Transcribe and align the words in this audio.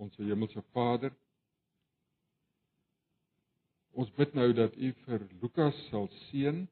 Ons 0.00 0.16
hemelse 0.16 0.62
Vader, 0.72 1.12
ons 3.92 4.10
bid 4.16 4.32
nou 4.38 4.48
dat 4.56 4.76
U 4.76 4.92
vir 5.04 5.26
Lukas 5.42 5.76
sal 5.90 6.08
seën. 6.30 6.62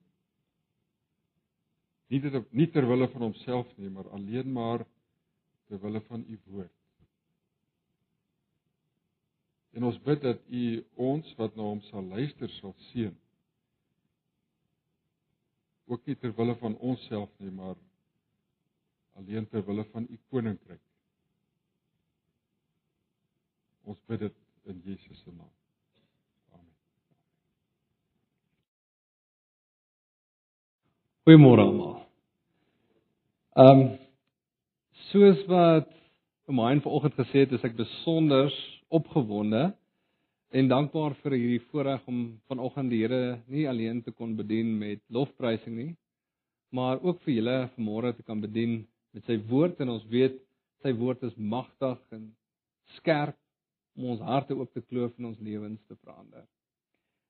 Nie 2.08 2.22
ter, 2.24 2.40
nie 2.56 2.68
ter 2.72 2.88
wille 2.88 3.08
van 3.12 3.26
homself 3.26 3.68
nie, 3.76 3.90
maar 3.92 4.08
alleen 4.16 4.48
maar 4.52 4.86
ter 5.68 5.80
wille 5.82 6.00
van 6.08 6.24
U 6.24 6.38
woord. 6.48 6.74
En 9.76 9.84
ons 9.84 10.00
bid 10.08 10.24
dat 10.24 10.40
U 10.48 10.64
ons 11.10 11.34
wat 11.38 11.56
na 11.56 11.68
hom 11.68 11.84
sal 11.90 12.08
luister 12.08 12.50
sal 12.56 12.72
seën. 12.88 13.12
Ook 15.88 16.08
nie 16.08 16.16
ter 16.20 16.32
wille 16.36 16.56
van 16.64 16.80
onsself 16.84 17.30
nie, 17.44 17.52
maar 17.52 17.76
alleen 19.20 19.48
ter 19.52 19.64
wille 19.68 19.84
van 19.92 20.08
U 20.08 20.18
koninkryk. 20.32 20.87
Ons 23.88 24.00
bid 24.04 24.20
dit 24.20 24.34
in 24.68 24.80
Jesus 24.84 25.20
se 25.24 25.30
naam. 25.32 25.48
Amen. 26.52 26.74
Goeiemôre 31.24 31.64
almal. 31.64 31.94
Ehm 33.56 33.80
um, 33.84 33.86
soos 35.08 35.40
wat 35.48 35.88
Myne 36.48 36.80
vanoggend 36.84 37.16
gesê 37.16 37.46
het, 37.46 37.52
is 37.56 37.64
ek 37.64 37.76
besonder 37.76 38.52
opgewonde 38.92 39.70
en 40.56 40.68
dankbaar 40.68 41.16
vir 41.22 41.36
hierdie 41.36 41.64
voorreg 41.70 42.04
om 42.08 42.20
vanoggend 42.48 42.92
die 42.92 43.02
Here 43.02 43.38
nie 43.52 43.66
alleen 43.68 44.02
te 44.04 44.12
kon 44.12 44.36
bedien 44.36 44.70
met 44.80 45.00
lofprysing 45.12 45.76
nie, 45.76 45.90
maar 46.72 47.00
ook 47.00 47.20
vir 47.24 47.34
julle 47.38 47.58
vanmôre 47.74 48.14
te 48.16 48.24
kan 48.24 48.40
bedien 48.40 48.82
met 49.16 49.24
sy 49.28 49.36
woord 49.48 49.80
en 49.80 49.96
ons 49.96 50.08
weet 50.12 50.40
sy 50.84 50.92
woord 50.96 51.24
is 51.28 51.36
magtig 51.36 52.00
en 52.16 52.30
skerp 52.96 53.36
om 53.98 54.12
ons 54.14 54.22
harte 54.22 54.54
oop 54.54 54.70
te 54.72 54.82
kloof 54.86 55.16
en 55.18 55.32
ons 55.32 55.42
lewens 55.42 55.80
te 55.90 55.96
verander. 55.98 56.46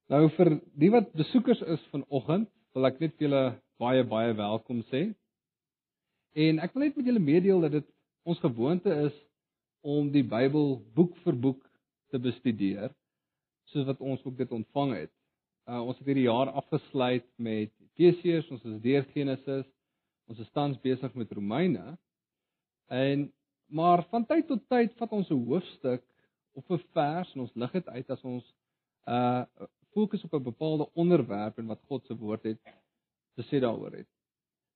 Nou 0.09 0.27
vir 0.37 0.55
die 0.77 0.91
wat 0.93 1.11
besoekers 1.17 1.61
is 1.75 1.81
vanoggend, 1.93 2.49
wil 2.77 2.89
ek 2.89 3.01
net 3.01 3.17
julle 3.21 3.43
baie 3.81 4.05
baie 4.05 4.35
welkom 4.37 4.83
sê. 4.91 5.07
En 6.37 6.61
ek 6.61 6.75
wil 6.75 6.85
net 6.85 6.97
met 6.97 7.09
julle 7.09 7.23
meedeel 7.23 7.65
dat 7.65 7.75
dit 7.79 7.87
ons 8.29 8.41
gewoonte 8.43 8.93
is 9.07 9.15
om 9.81 10.11
die 10.13 10.25
Bybel 10.25 10.77
boek 10.95 11.15
vir 11.23 11.37
boek 11.47 11.61
te 12.13 12.21
bestudeer 12.21 12.93
soos 13.69 13.85
wat 13.85 14.01
ons 14.01 14.21
ook 14.25 14.37
dit 14.37 14.51
ontvang 14.51 14.95
het. 14.95 15.13
Uh, 15.69 15.83
ons 15.85 15.97
het 15.99 16.07
hierdie 16.09 16.25
jaar 16.25 16.49
afgesluit 16.57 17.25
met 17.37 17.69
Efesiërs, 17.99 18.47
ons 18.49 18.63
is 18.65 18.79
deur 18.81 19.05
Genesis, 19.13 19.67
ons 20.29 20.39
is 20.41 20.49
tans 20.57 20.79
besig 20.81 21.13
met 21.13 21.33
Romeine. 21.37 21.97
En 22.89 23.27
maar 23.69 24.01
van 24.09 24.25
tyd 24.25 24.47
tot 24.49 24.63
tyd 24.73 24.95
vat 24.97 25.11
ons 25.13 25.29
'n 25.29 25.45
hoofstuk 25.45 26.01
of 26.53 26.69
'n 26.69 26.81
vers 26.93 27.33
en 27.33 27.41
ons 27.41 27.55
lig 27.55 27.71
dit 27.71 27.87
uit 27.87 28.09
as 28.09 28.23
ons 28.23 28.55
uh 29.07 29.43
fokus 29.93 30.23
op 30.23 30.33
'n 30.33 30.43
bepaalde 30.43 30.89
onderwerp 30.93 31.57
en 31.57 31.65
wat 31.65 31.81
God 31.87 32.05
se 32.05 32.15
woord 32.15 32.43
het 32.43 32.59
te 33.35 33.43
sê 33.43 33.59
daaroor 33.59 33.91
het. 33.91 34.07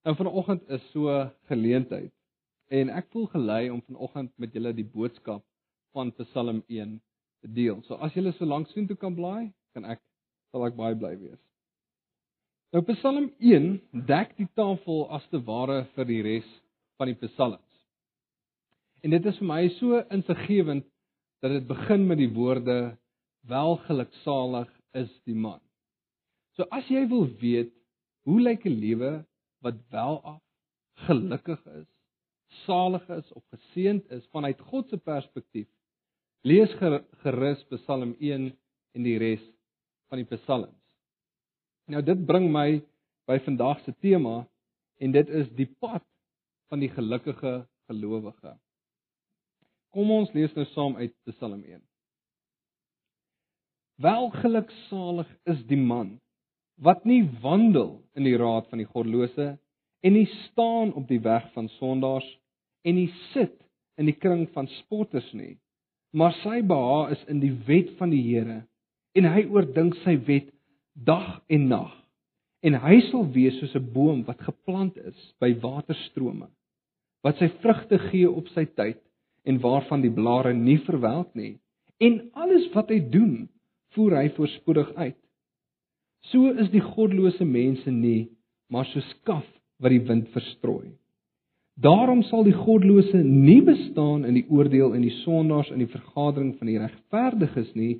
Nou 0.03 0.15
vanoggend 0.15 0.69
is 0.69 0.91
so 0.91 1.29
geleentheid 1.47 2.13
en 2.67 2.89
ek 2.89 3.07
voel 3.11 3.27
gelei 3.27 3.69
om 3.69 3.81
vanoggend 3.81 4.31
met 4.37 4.53
julle 4.53 4.73
die 4.73 4.89
boodskap 4.95 5.45
van 5.91 6.13
Psalm 6.13 6.63
1 6.67 7.01
te 7.41 7.51
deel. 7.51 7.81
So 7.81 7.93
as 7.95 8.13
julle 8.13 8.31
so 8.31 8.45
lank 8.45 8.67
sien 8.67 8.87
toe 8.87 8.97
kan 8.97 9.15
blaai, 9.15 9.53
kan 9.73 9.85
ek 9.85 10.01
sal 10.51 10.65
ek 10.65 10.75
baie 10.75 10.95
bly 10.95 11.17
wees. 11.19 11.41
Nou 12.73 12.81
Psalm 12.93 13.31
1 13.39 13.81
dek 14.09 14.37
die 14.37 14.49
tafel 14.57 15.05
as 15.13 15.27
te 15.29 15.41
ware 15.45 15.83
vir 15.95 16.09
die 16.09 16.21
res 16.25 16.49
van 16.97 17.11
die 17.11 17.19
psalms. 17.27 17.69
En 19.03 19.11
dit 19.11 19.25
is 19.25 19.37
vir 19.37 19.47
my 19.47 19.61
so 19.77 19.99
insiggewend 20.15 20.87
dat 21.43 21.51
dit 21.51 21.65
begin 21.67 22.05
met 22.07 22.21
die 22.21 22.31
woorde 22.31 22.95
welgeluksalig 23.51 24.69
is 24.95 25.11
die 25.27 25.35
man. 25.35 25.59
So 26.55 26.63
as 26.71 26.87
jy 26.87 27.03
wil 27.11 27.25
weet 27.41 27.73
hoe 28.23 28.39
lyk 28.39 28.63
'n 28.63 28.79
lewe 28.79 29.11
wat 29.59 29.81
welaf, 29.91 30.39
gelukkig 31.07 31.59
is, 31.65 31.89
salig 32.63 33.03
is 33.09 33.31
of 33.33 33.43
geseënd 33.51 34.07
is 34.11 34.23
vanuit 34.31 34.59
God 34.71 34.89
se 34.89 34.97
perspektief, 34.97 35.67
lees 36.43 36.71
gerus 37.23 37.63
Psalm 37.73 38.15
1 38.19 38.51
en 38.95 39.03
die 39.03 39.17
res 39.17 39.43
van 40.07 40.21
die 40.21 40.37
psalms. 40.37 40.79
Nou 41.87 42.01
dit 42.01 42.25
bring 42.25 42.51
my 42.51 42.81
by 43.27 43.39
vandag 43.43 43.83
se 43.83 43.91
tema 43.99 44.45
en 44.99 45.11
dit 45.11 45.29
is 45.29 45.49
die 45.57 45.67
pad 45.79 46.05
van 46.69 46.79
die 46.79 46.89
gelukkige 46.89 47.65
gelowige. 47.89 48.55
Kom 49.93 50.09
ons 50.09 50.31
lees 50.33 50.53
nou 50.57 50.63
saam 50.71 50.95
uit 50.97 51.13
Psalm 51.29 51.59
1. 51.61 51.81
Welgeluksalig 54.01 55.29
is 55.53 55.59
die 55.69 55.77
man 55.77 56.15
wat 56.81 57.03
nie 57.05 57.21
wandel 57.43 57.99
in 58.17 58.25
die 58.25 58.33
raad 58.41 58.65
van 58.71 58.81
die 58.81 58.89
goddelose 58.89 59.51
en 60.01 60.15
nie 60.17 60.25
staan 60.47 60.95
op 60.97 61.05
die 61.11 61.21
weg 61.21 61.45
van 61.53 61.69
sondaars 61.75 62.25
en 62.89 62.97
nie 62.97 63.11
sit 63.35 63.53
in 64.01 64.09
die 64.09 64.17
kring 64.17 64.47
van 64.57 64.71
spotters 64.79 65.29
nie 65.37 65.59
maar 66.17 66.33
sy 66.41 66.63
behaag 66.65 67.13
is 67.19 67.29
in 67.29 67.45
die 67.45 67.53
wet 67.69 67.93
van 68.01 68.09
die 68.13 68.23
Here 68.25 68.63
en 69.13 69.29
hy 69.29 69.45
oordink 69.45 70.01
sy 70.01 70.17
wet 70.25 70.49
dag 70.97 71.37
en 71.53 71.69
nag 71.69 71.93
en 72.65 72.81
hy 72.81 72.97
sal 73.11 73.29
wees 73.37 73.61
soos 73.61 73.77
'n 73.77 73.93
boom 73.93 74.25
wat 74.25 74.41
geplant 74.41 74.97
is 74.97 75.33
by 75.37 75.53
waterstrome 75.61 76.49
wat 77.21 77.37
sy 77.37 77.53
vrugte 77.61 78.01
gee 78.09 78.25
op 78.25 78.49
sy 78.57 78.65
tyd 78.65 78.97
en 79.43 79.59
waarvan 79.63 80.01
die 80.01 80.13
blare 80.13 80.53
nie 80.53 80.79
verwelk 80.85 81.33
nie 81.35 81.57
en 82.03 82.19
alles 82.33 82.69
wat 82.73 82.89
hy 82.91 82.99
doen 83.13 83.47
voer 83.93 84.17
hy 84.17 84.29
voorspoedig 84.35 84.89
uit. 84.97 85.19
So 86.31 86.53
is 86.59 86.71
die 86.73 86.81
godlose 86.83 87.45
mense 87.45 87.91
nie 87.91 88.31
maar 88.71 88.87
so 88.89 89.03
skaf 89.11 89.45
wat 89.83 89.93
die 89.93 90.01
wind 90.07 90.29
verstrooi. 90.33 90.95
Daarom 91.75 92.21
sal 92.27 92.45
die 92.45 92.55
godlose 92.55 93.19
nie 93.23 93.61
bestaan 93.65 94.25
in 94.29 94.37
die 94.37 94.45
oordeel 94.49 94.93
en 94.93 95.03
die 95.05 95.15
sondaars 95.23 95.71
in 95.73 95.81
die 95.81 95.91
vergadering 95.91 96.53
van 96.59 96.69
die 96.69 96.79
regverdiges 96.81 97.71
nie 97.77 97.95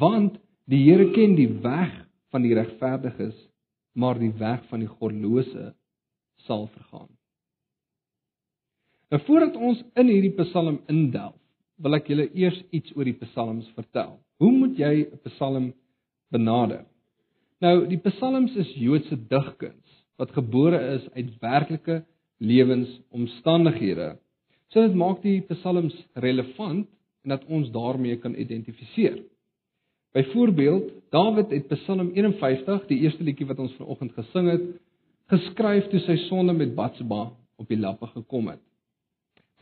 want 0.00 0.38
die 0.70 0.82
Here 0.86 1.10
ken 1.12 1.36
die 1.36 1.50
weg 1.62 1.92
van 2.32 2.44
die 2.44 2.54
regverdiges 2.56 3.36
maar 3.94 4.18
die 4.18 4.32
weg 4.40 4.64
van 4.70 4.82
die 4.82 4.90
godlose 4.90 5.72
sal 6.46 6.66
vergaan 6.72 7.12
Nou 9.12 9.20
voordat 9.26 9.56
ons 9.56 9.82
in 10.00 10.08
hierdie 10.08 10.34
Psalm 10.38 10.80
indelf, 10.88 11.36
wil 11.82 11.98
ek 11.98 12.08
julle 12.08 12.28
eers 12.32 12.60
iets 12.70 12.94
oor 12.96 13.08
die 13.08 13.18
Psalms 13.18 13.66
vertel. 13.76 14.16
Hoe 14.40 14.52
moet 14.52 14.78
jy 14.78 15.08
'n 15.10 15.20
Psalm 15.28 15.72
benader? 16.30 16.84
Nou, 17.60 17.86
die 17.86 17.98
Psalms 17.98 18.54
is 18.56 18.74
Joodse 18.74 19.16
digkuns 19.16 20.04
wat 20.16 20.32
gebore 20.32 20.78
is 20.94 21.06
uit 21.14 21.30
werklike 21.40 22.04
lewensomstandighede. 22.38 24.16
So 24.68 24.82
dit 24.82 24.94
maak 24.94 25.22
die 25.22 25.40
Psalms 25.40 25.94
relevant 26.14 26.88
en 27.24 27.28
dat 27.28 27.44
ons 27.46 27.70
daarmee 27.70 28.16
kan 28.16 28.34
identifiseer. 28.34 29.22
Byvoorbeeld, 30.14 30.92
Dawid 31.10 31.50
het 31.50 31.68
Psalm 31.68 32.10
51, 32.14 32.86
die 32.86 33.00
eerste 33.02 33.24
liedjie 33.24 33.46
wat 33.46 33.58
ons 33.58 33.74
vanoggend 33.78 34.12
gesing 34.12 34.50
het, 34.50 34.66
geskryf 35.32 35.88
toe 35.90 36.00
sy 36.04 36.16
sonde 36.28 36.52
met 36.52 36.74
Batsheba 36.74 37.32
op 37.58 37.68
die 37.68 37.78
lappe 37.80 38.06
gekom 38.12 38.52
het. 38.52 38.62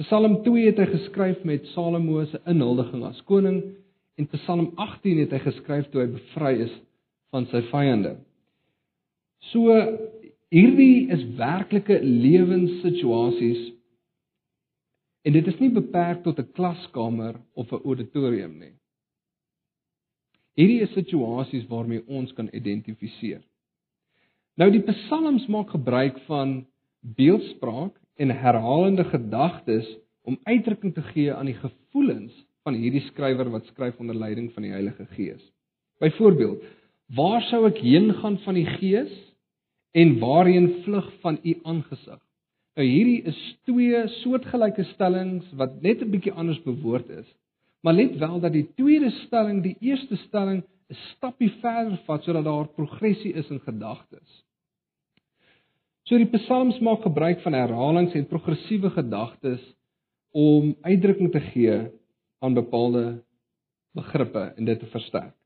Psalm 0.00 0.38
2 0.44 0.70
het 0.70 0.78
hy 0.80 0.86
geskryf 0.88 1.42
met 1.44 1.66
Salomo 1.74 2.24
se 2.24 2.40
inhuldiging 2.48 3.04
as 3.04 3.20
koning 3.28 3.60
en 4.16 4.28
Psalm 4.32 4.70
18 4.80 5.20
het 5.20 5.34
hy 5.36 5.40
geskryf 5.44 5.90
toe 5.92 6.00
hy 6.04 6.08
bevry 6.14 6.54
is 6.64 6.72
van 7.32 7.44
sy 7.50 7.60
vyande. 7.68 8.16
So 9.52 9.76
hierdie 10.52 11.10
is 11.12 11.24
werklike 11.36 11.98
lewenssituasies 12.00 13.68
en 15.28 15.36
dit 15.36 15.48
is 15.52 15.60
nie 15.60 15.70
beperk 15.70 16.24
tot 16.24 16.40
'n 16.40 16.52
klaskamer 16.56 17.36
of 17.54 17.72
'n 17.72 17.84
auditorium 17.84 18.58
nie. 18.58 18.74
Hierdie 20.56 20.82
is 20.82 20.92
situasies 20.92 21.68
waarmee 21.68 22.04
ons 22.08 22.32
kan 22.32 22.48
identifiseer. 22.52 23.42
Nou 24.56 24.70
die 24.70 24.84
psalms 24.84 25.46
maak 25.46 25.70
gebruik 25.70 26.18
van 26.26 26.66
beeldspraak 27.00 28.01
en 28.16 28.30
herhalende 28.30 29.04
gedagtes 29.04 29.88
om 30.22 30.38
uitdrukking 30.42 30.94
te 30.94 31.02
gee 31.02 31.32
aan 31.34 31.48
die 31.50 31.58
gevoelens 31.58 32.34
van 32.62 32.74
hierdie 32.78 33.02
skrywer 33.08 33.50
wat 33.50 33.66
skryf 33.66 33.98
onder 33.98 34.16
leiding 34.16 34.52
van 34.54 34.66
die 34.66 34.72
Heilige 34.72 35.06
Gees. 35.16 35.42
Byvoorbeeld, 36.02 36.62
waar 37.16 37.42
sou 37.50 37.64
ek 37.66 37.80
heen 37.82 38.12
gaan 38.20 38.38
van 38.44 38.58
die 38.58 38.66
Gees 38.78 39.12
en 39.92 40.18
waarheen 40.18 40.70
vlug 40.84 41.08
van 41.24 41.38
u 41.42 41.56
aangesig? 41.62 42.20
Nou 42.78 42.86
hierdie 42.88 43.20
is 43.28 43.38
twee 43.68 43.98
soortgelyke 44.22 44.84
stellings 44.94 45.48
wat 45.60 45.82
net 45.82 46.00
'n 46.00 46.10
bietjie 46.10 46.32
anders 46.32 46.62
bewoord 46.62 47.08
is. 47.10 47.28
Maar 47.82 47.94
let 47.94 48.16
wel 48.18 48.40
dat 48.40 48.52
die 48.52 48.68
tweede 48.74 49.10
stelling 49.10 49.62
die 49.62 49.76
eerste 49.80 50.16
stelling 50.16 50.62
'n 50.62 50.96
stappie 51.12 51.50
verder 51.60 51.98
vat 52.06 52.24
sodat 52.24 52.44
daar 52.44 52.68
progressie 52.68 53.32
is 53.32 53.50
in 53.50 53.60
gedagtes. 53.60 54.44
So 56.08 56.18
die 56.18 56.26
psalms 56.26 56.80
maak 56.82 57.04
gebruik 57.06 57.44
van 57.44 57.54
herhalings 57.54 58.14
en 58.18 58.26
progressiewe 58.26 58.90
gedagtes 58.90 59.62
om 60.34 60.72
uitdrukking 60.82 61.30
te 61.30 61.42
gee 61.52 61.76
aan 62.42 62.56
bepaalde 62.58 63.04
begrippe 63.94 64.48
en 64.56 64.66
dit 64.66 64.80
te 64.80 64.88
versterk. 64.90 65.36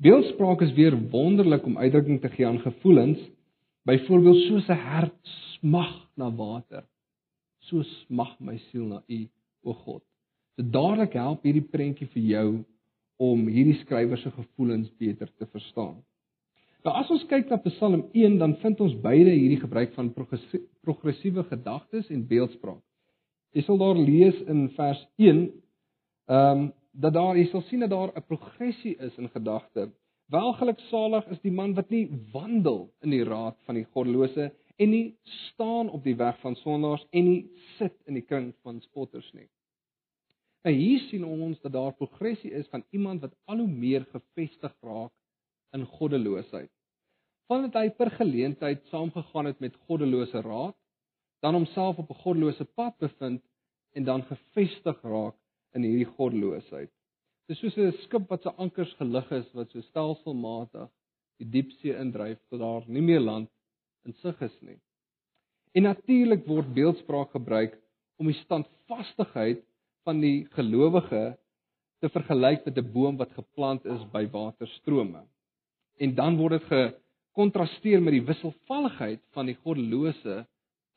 Beeldspraak 0.00 0.64
is 0.64 0.72
weer 0.72 0.96
wonderlik 1.12 1.66
om 1.68 1.76
uitdrukking 1.78 2.20
te 2.22 2.30
gee 2.32 2.46
aan 2.46 2.62
gevoelens, 2.62 3.20
byvoorbeeld 3.84 4.40
soos 4.46 4.68
'n 4.68 4.80
hert 4.88 5.20
smag 5.58 6.08
na 6.16 6.30
water. 6.30 6.84
So 7.58 7.82
smag 7.82 8.40
my 8.40 8.56
siel 8.56 8.86
na 8.86 9.02
U, 9.08 9.28
o 9.62 9.72
God. 9.72 10.02
Dit 10.56 10.72
dadelik 10.72 11.12
help 11.12 11.42
hierdie 11.42 11.68
prentjie 11.68 12.06
vir 12.06 12.22
jou 12.22 12.64
om 13.16 13.46
hierdie 13.46 13.78
skrywer 13.84 14.18
se 14.18 14.30
gevoelens 14.30 14.90
beter 14.98 15.28
te 15.38 15.46
verstaan. 15.46 16.04
Nou 16.84 16.92
as 17.00 17.08
ons 17.08 17.22
kyk 17.30 17.48
na 17.48 17.56
Psalm 17.64 18.02
1, 18.12 18.34
dan 18.42 18.58
vind 18.60 18.80
ons 18.84 18.94
beide 19.00 19.32
hierdie 19.32 19.62
gebruik 19.62 19.94
van 19.96 20.10
progressiewe 20.12 21.44
gedagtes 21.48 22.10
en 22.12 22.26
beeldspraak. 22.28 22.82
Jy 23.56 23.62
sal 23.64 23.78
daar 23.80 23.96
lees 23.96 24.36
in 24.52 24.66
vers 24.76 25.00
1, 25.16 25.44
ehm 26.28 26.64
um, 26.64 26.72
dat 26.94 27.10
daar 27.10 27.34
jy 27.34 27.48
sal 27.50 27.64
sien 27.66 27.80
dat 27.82 27.90
daar 27.90 28.12
'n 28.14 28.22
progressie 28.22 28.92
is 29.02 29.16
in 29.18 29.28
gedagte. 29.28 29.88
Welgeluksalig 30.30 31.26
is 31.26 31.40
die 31.40 31.50
man 31.50 31.74
wat 31.74 31.90
nie 31.90 32.06
wandel 32.32 32.92
in 33.02 33.10
die 33.10 33.24
raad 33.24 33.56
van 33.66 33.74
die 33.74 33.84
goddelose 33.84 34.52
en 34.78 34.90
nie 34.90 35.16
staan 35.24 35.90
op 35.90 36.04
die 36.04 36.14
weg 36.14 36.38
van 36.40 36.54
sondaars 36.54 37.06
en 37.10 37.24
nie 37.24 37.50
sit 37.78 37.96
in 38.06 38.14
die 38.14 38.22
kring 38.22 38.54
van 38.62 38.80
spotters 38.80 39.32
nie. 39.32 39.48
Nou 40.64 40.74
hier 40.74 41.00
sien 41.08 41.24
ons 41.24 41.60
dat 41.60 41.72
daar 41.72 41.92
progressie 41.98 42.52
is 42.52 42.68
van 42.68 42.84
iemand 42.90 43.20
wat 43.20 43.34
al 43.44 43.58
hoe 43.58 43.68
meer 43.68 44.06
gefestig 44.12 44.74
raak 44.80 45.12
in 45.72 45.86
goddeloosheid. 45.86 46.70
Vandat 47.48 47.76
hy 47.76 47.90
per 47.92 48.10
geleentheid 48.16 48.84
saamgegaan 48.88 49.50
het 49.50 49.60
met 49.60 49.76
goddelose 49.86 50.40
raad, 50.40 50.76
dan 51.44 51.54
homself 51.54 51.98
op 51.98 52.10
'n 52.10 52.22
goddelose 52.24 52.64
pad 52.64 52.96
bevind 52.98 53.42
en 53.92 54.04
dan 54.04 54.22
gefestig 54.22 55.02
raak 55.02 55.36
in 55.74 55.82
hierdie 55.82 56.12
goddeloosheid. 56.16 56.90
Dit 57.46 57.56
is 57.56 57.60
soos 57.60 57.76
'n 57.76 57.92
skip 58.04 58.28
wat 58.28 58.42
se 58.42 58.52
ankers 58.52 58.92
gelig 59.00 59.30
is 59.30 59.52
wat 59.52 59.70
so 59.70 59.80
stelselmatig 59.80 60.88
die 61.38 61.50
diepsee 61.50 61.96
indryf 61.96 62.38
tot 62.48 62.60
daar 62.60 62.84
nie 62.86 63.02
meer 63.02 63.20
land 63.20 63.50
in 64.04 64.14
sig 64.22 64.40
is 64.40 64.56
nie. 64.60 64.80
En 65.74 65.82
natuurlik 65.82 66.46
word 66.46 66.74
beeldspraak 66.74 67.30
gebruik 67.30 67.78
om 68.16 68.26
die 68.26 68.40
standvastigheid 68.44 69.64
van 70.04 70.20
die 70.20 70.46
gelowige 70.56 71.36
te 72.00 72.08
vergelyk 72.08 72.64
met 72.64 72.78
'n 72.78 72.92
boom 72.92 73.16
wat 73.16 73.32
geplant 73.32 73.84
is 73.84 74.04
by 74.12 74.26
waterstrome. 74.30 75.22
En 75.98 76.14
dan 76.14 76.36
word 76.36 76.60
dit 76.60 76.94
gekontrasteer 77.34 77.98
met 77.98 78.14
die 78.14 78.22
wisselvalligheid 78.22 79.20
van 79.34 79.48
die 79.50 79.56
goddelose 79.64 80.44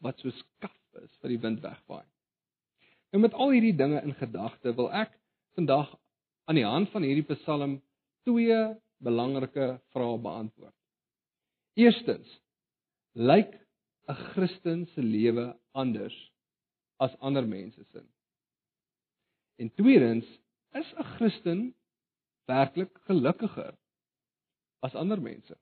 wat 0.06 0.20
so 0.22 0.30
skaf 0.30 1.02
is 1.02 1.10
vir 1.22 1.34
die 1.34 1.42
wind 1.42 1.64
wegwaai. 1.66 2.06
Nou 3.12 3.24
met 3.24 3.34
al 3.34 3.56
hierdie 3.56 3.74
dinge 3.74 4.04
in 4.06 4.14
gedagte 4.20 4.76
wil 4.78 4.92
ek 4.94 5.16
vandag 5.58 5.90
aan 6.46 6.60
die 6.60 6.68
hand 6.68 6.92
van 6.94 7.06
hierdie 7.08 7.26
Psalm 7.34 7.80
twee 8.28 8.60
belangrike 9.02 9.80
vrae 9.94 10.22
beantwoord. 10.22 10.76
Eerstens, 11.78 12.30
lyk 13.14 13.58
'n 14.08 14.22
Christen 14.34 14.86
se 14.94 15.02
lewe 15.02 15.56
anders 15.74 16.16
as 17.00 17.18
ander 17.20 17.48
mense 17.48 17.84
se? 17.92 18.04
En 19.58 19.74
tweedens, 19.74 20.26
is 20.74 20.94
'n 20.94 21.04
Christen 21.18 21.74
werklik 22.46 22.94
gelukkiger 23.10 23.74
as 24.82 24.96
ander 24.96 25.22
mense? 25.22 25.58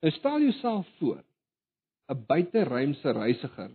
Nou 0.00 0.12
stel 0.14 0.40
jouself 0.40 0.86
voor, 0.98 1.22
'n 2.08 2.24
buiteruimse 2.26 3.12
reisiger 3.12 3.70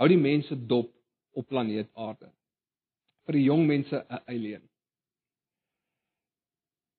hou 0.00 0.08
die 0.08 0.18
mense 0.18 0.56
dop 0.66 0.90
op 1.32 1.46
planeet 1.48 1.90
Aarde. 1.94 2.30
Vir 3.26 3.38
die 3.38 3.44
jong 3.44 3.66
mense 3.66 3.96
'n 4.08 4.22
alien. 4.26 4.64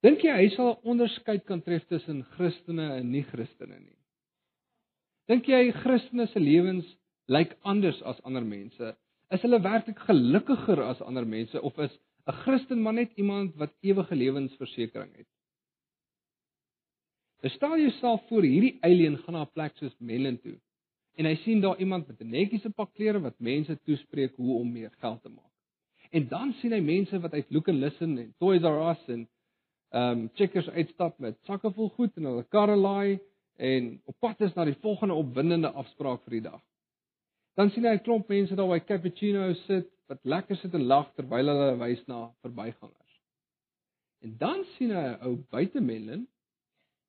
Dink 0.03 0.21
jy 0.21 0.35
hy 0.35 0.49
sal 0.55 0.71
'n 0.71 0.87
onderskeid 0.93 1.45
kan 1.45 1.61
tref 1.61 1.85
tussen 1.87 2.23
Christene 2.35 2.87
en 2.95 3.11
nie-Christene 3.11 3.79
nie? 3.79 3.97
Dink 5.27 5.45
jy 5.47 5.71
Christene 5.71 6.27
se 6.27 6.39
lewens 6.39 6.85
lyk 7.27 7.57
anders 7.63 8.01
as 8.01 8.21
ander 8.21 8.45
mense? 8.45 8.95
Is 9.31 9.41
hulle 9.41 9.61
werklik 9.61 9.99
gelukkiger 9.99 10.83
as 10.83 11.01
ander 11.01 11.25
mense 11.25 11.61
of 11.61 11.77
is 11.79 11.99
'n 12.27 12.33
Christen 12.43 12.81
maar 12.81 12.93
net 12.93 13.11
iemand 13.15 13.55
wat 13.55 13.73
ewige 13.81 14.15
lewensversekering 14.15 15.15
het? 15.15 15.27
Stel 17.51 17.77
jouself 17.77 18.21
voor 18.27 18.45
hierdie 18.47 18.77
alien 18.81 19.17
gaan 19.17 19.33
na 19.33 19.41
'n 19.43 19.51
plek 19.53 19.75
soos 19.75 19.95
Melon 19.99 20.39
toe 20.39 20.55
en 21.15 21.25
hy 21.25 21.35
sien 21.43 21.61
daar 21.61 21.79
iemand 21.79 22.07
met 22.07 22.21
'n 22.21 22.29
netjiese 22.29 22.69
pak 22.69 22.93
klere 22.93 23.19
wat 23.19 23.39
mense 23.39 23.79
toespreek 23.83 24.35
hoe 24.35 24.59
om 24.59 24.71
meer 24.71 24.91
geld 24.99 25.21
te 25.21 25.29
maak. 25.29 25.51
En 26.11 26.27
dan 26.27 26.53
sien 26.53 26.71
hy 26.71 26.79
mense 26.79 27.19
wat 27.19 27.33
uit 27.33 27.51
Look 27.51 27.67
and 27.67 27.77
Listen 27.77 28.17
en 28.17 28.33
Toys 28.37 28.61
R 28.61 28.79
Us 28.91 29.07
en 29.07 29.27
ehm 29.89 30.19
um, 30.19 30.29
checkers 30.33 30.69
uitstap 30.69 31.19
met 31.19 31.37
sakke 31.43 31.71
vol 31.71 31.89
goed 31.89 32.17
en 32.17 32.23
hulle 32.23 32.43
karre 32.43 32.75
laai 32.75 33.19
en 33.57 34.01
op 34.05 34.15
pad 34.19 34.41
is 34.41 34.53
na 34.53 34.65
die 34.65 34.77
volgende 34.81 35.13
opwindende 35.13 35.69
afspraak 35.69 36.23
vir 36.23 36.31
die 36.31 36.41
dag. 36.49 36.61
Dan 37.55 37.69
sien 37.69 37.85
hy 37.85 37.93
'n 37.93 38.03
klomp 38.03 38.27
mense 38.27 38.55
daar 38.55 38.69
by 38.69 38.79
cappuccino 38.79 39.53
sit 39.53 39.89
wat 40.07 40.19
lekker 40.23 40.55
sit 40.55 40.73
en 40.73 40.87
lag 40.87 41.13
terwyl 41.13 41.47
hulle 41.47 41.77
wys 41.77 42.07
na 42.07 42.31
verbygangers. 42.41 43.19
En 44.21 44.37
dan 44.37 44.63
sien 44.77 44.91
hy 44.91 45.03
'n 45.07 45.19
ou 45.21 45.35
buitemelin 45.49 46.27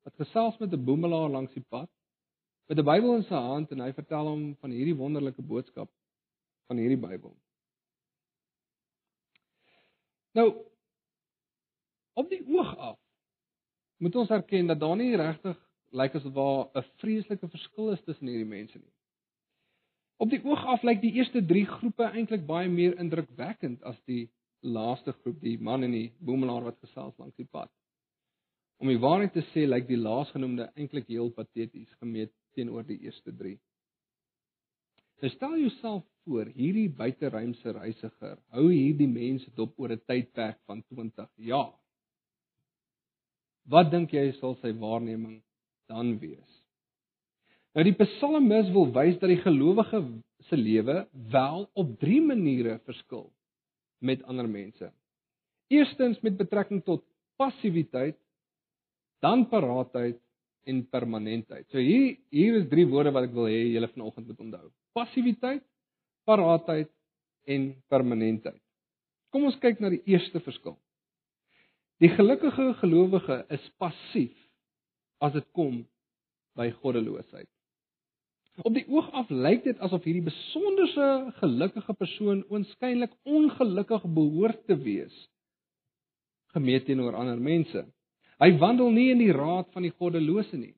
wat 0.04 0.14
gesels 0.20 0.58
met 0.58 0.72
'n 0.72 0.84
boemelaar 0.84 1.30
langs 1.30 1.52
die 1.52 1.64
pad 1.68 1.90
met 2.68 2.78
'n 2.78 2.84
Bybel 2.84 3.14
in 3.16 3.22
sy 3.22 3.34
hand 3.34 3.70
en 3.70 3.80
hy 3.80 3.92
vertel 3.92 4.26
hom 4.26 4.56
van 4.60 4.70
hierdie 4.70 4.96
wonderlike 4.96 5.42
boodskap 5.42 5.90
van 6.66 6.76
hierdie 6.76 7.00
Bybel. 7.00 7.36
Nou 10.32 10.48
op 12.14 12.28
die 12.30 12.42
oog 12.46 12.76
af 12.76 12.98
moet 13.96 14.16
ons 14.16 14.30
erken 14.30 14.66
dat 14.66 14.80
daar 14.80 14.96
nie 14.96 15.16
regtig 15.16 15.58
lyk 15.90 16.14
asof 16.14 16.34
daar 16.34 16.68
'n 16.74 16.90
vreeslike 17.02 17.48
verskil 17.48 17.92
is 17.92 18.02
tussen 18.02 18.26
hierdie 18.26 18.52
mense 18.56 18.78
nie. 18.78 18.92
Op 20.16 20.30
die 20.30 20.44
oog 20.44 20.64
af 20.66 20.82
lyk 20.82 21.00
die 21.00 21.12
eerste 21.12 21.44
3 21.46 21.64
groepe 21.66 22.04
eintlik 22.04 22.46
baie 22.46 22.68
meer 22.68 22.98
indrukwekkend 22.98 23.82
as 23.82 24.00
die 24.04 24.30
laaste 24.60 25.12
groep, 25.12 25.40
die 25.40 25.58
man 25.58 25.82
en 25.82 25.90
die 25.90 26.12
boemelaar 26.18 26.62
wat 26.62 26.78
gesels 26.80 27.16
langs 27.18 27.36
die 27.36 27.48
pad. 27.50 27.70
Om 28.84 28.90
die 28.92 29.00
waarheid 29.00 29.32
te 29.32 29.40
sê, 29.54 29.62
lyk 29.64 29.86
die 29.88 29.96
laasgenoemde 29.96 30.66
eintlik 30.76 31.06
heel 31.08 31.30
pateties 31.32 31.88
gemeet 32.02 32.28
teenoor 32.52 32.84
die 32.84 32.98
eerste 33.06 33.32
3. 33.32 33.54
Nou 35.24 35.30
stel 35.32 35.54
jouself 35.56 36.02
voor, 36.28 36.50
hierdie 36.52 36.90
buiteruimse 36.92 37.72
reisiger 37.78 38.34
hou 38.52 38.66
hierdie 38.68 39.08
mense 39.08 39.48
dop 39.56 39.72
oor 39.80 39.94
'n 39.94 40.02
tydperk 40.04 40.58
van 40.68 40.82
20 40.92 41.30
jaar. 41.48 41.72
Wat 43.64 43.88
dink 43.90 44.12
jy 44.12 44.26
sal 44.36 44.58
sy 44.60 44.74
waarneming 44.76 45.40
dan 45.88 46.18
wees? 46.20 46.60
Nou 47.74 47.84
die 47.88 47.96
psalmis 47.96 48.68
wil 48.76 48.92
wys 48.92 49.16
dat 49.16 49.32
die 49.32 49.40
gelowige 49.40 50.02
se 50.50 50.56
lewe 50.60 51.06
wel 51.32 51.70
op 51.72 51.96
drie 52.04 52.20
maniere 52.20 52.76
verskil 52.84 53.32
met 54.04 54.22
ander 54.28 54.48
mense. 54.48 54.92
Eerstens 55.72 56.20
met 56.20 56.36
betrekking 56.36 56.84
tot 56.84 57.02
passiwiteit, 57.40 58.18
dan 59.24 59.46
paraatheid 59.48 60.20
en 60.68 60.82
permanentheid. 60.92 61.66
So 61.72 61.80
hier 61.80 62.16
hier 62.32 62.60
is 62.60 62.68
drie 62.70 62.86
woorde 62.88 63.12
wat 63.14 63.28
ek 63.28 63.34
wil 63.36 63.48
hê 63.50 63.62
julle 63.74 63.90
vanoggend 63.92 64.28
moet 64.30 64.44
onthou. 64.46 64.68
Passiwiteit, 64.96 65.64
paraatheid 66.28 66.90
en 67.50 67.72
permanentheid. 67.92 68.60
Kom 69.32 69.48
ons 69.48 69.58
kyk 69.60 69.80
na 69.82 69.90
die 69.92 70.02
eerste 70.08 70.40
verskil. 70.44 70.76
Die 72.02 72.10
gelukkige 72.12 72.72
gelowige 72.80 73.42
is 73.54 73.64
passief 73.80 74.34
as 75.24 75.34
dit 75.36 75.46
kom 75.56 75.82
by 76.58 76.70
goddeloosheid. 76.82 77.48
Op 78.62 78.74
die 78.74 78.84
oog 78.86 79.08
af 79.18 79.30
lyk 79.34 79.64
dit 79.64 79.80
asof 79.82 80.04
hierdie 80.06 80.26
besonderse 80.28 81.06
gelukkige 81.40 81.94
persoon 81.98 82.44
oënskynlik 82.52 83.14
ongelukkig 83.26 84.04
behoort 84.14 84.60
te 84.68 84.76
wees 84.78 85.14
gemeet 86.54 86.86
teenoor 86.86 87.16
ander 87.18 87.40
mense. 87.42 87.82
Hy 88.42 88.50
wandel 88.58 88.90
nie 88.94 89.10
in 89.12 89.20
die 89.22 89.32
raad 89.34 89.70
van 89.74 89.86
die 89.86 89.94
goddelose 89.94 90.58
nie. 90.58 90.74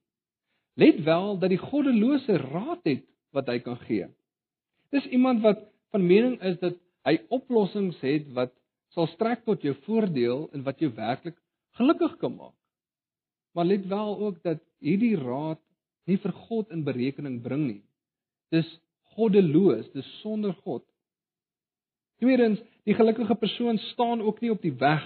Let 0.76 1.00
wel 1.06 1.38
dat 1.40 1.52
die 1.52 1.60
goddelose 1.60 2.36
raad 2.42 2.84
het 2.84 3.06
wat 3.36 3.48
hy 3.48 3.58
kan 3.64 3.78
gee. 3.86 4.08
Dis 4.92 5.06
iemand 5.08 5.42
wat 5.44 5.64
van 5.94 6.04
mening 6.06 6.36
is 6.44 6.58
dat 6.60 6.76
hy 7.06 7.16
oplossings 7.32 7.98
het 8.04 8.28
wat 8.36 8.52
sal 8.94 9.08
strek 9.12 9.44
tot 9.48 9.64
jou 9.64 9.74
voordeel 9.86 10.46
en 10.52 10.64
wat 10.66 10.80
jou 10.80 10.90
werklik 10.96 11.36
gelukkig 11.78 12.16
kan 12.20 12.36
maak. 12.36 12.56
Maar 13.56 13.64
let 13.64 13.86
wel 13.88 14.18
ook 14.28 14.42
dat 14.44 14.60
hierdie 14.84 15.16
raad 15.16 15.60
nie 16.06 16.18
vir 16.20 16.32
God 16.46 16.70
in 16.70 16.84
berekening 16.84 17.40
bring 17.42 17.64
nie. 17.66 17.82
Dis 18.52 18.68
goddeloos, 19.16 19.88
dis 19.94 20.08
sonder 20.20 20.52
God. 20.64 20.84
Tweedens, 22.20 22.60
die 22.84 22.94
gelukkige 22.96 23.34
persoon 23.34 23.78
staan 23.92 24.20
ook 24.20 24.40
nie 24.40 24.52
op 24.52 24.62
die 24.62 24.74
weg 24.76 25.04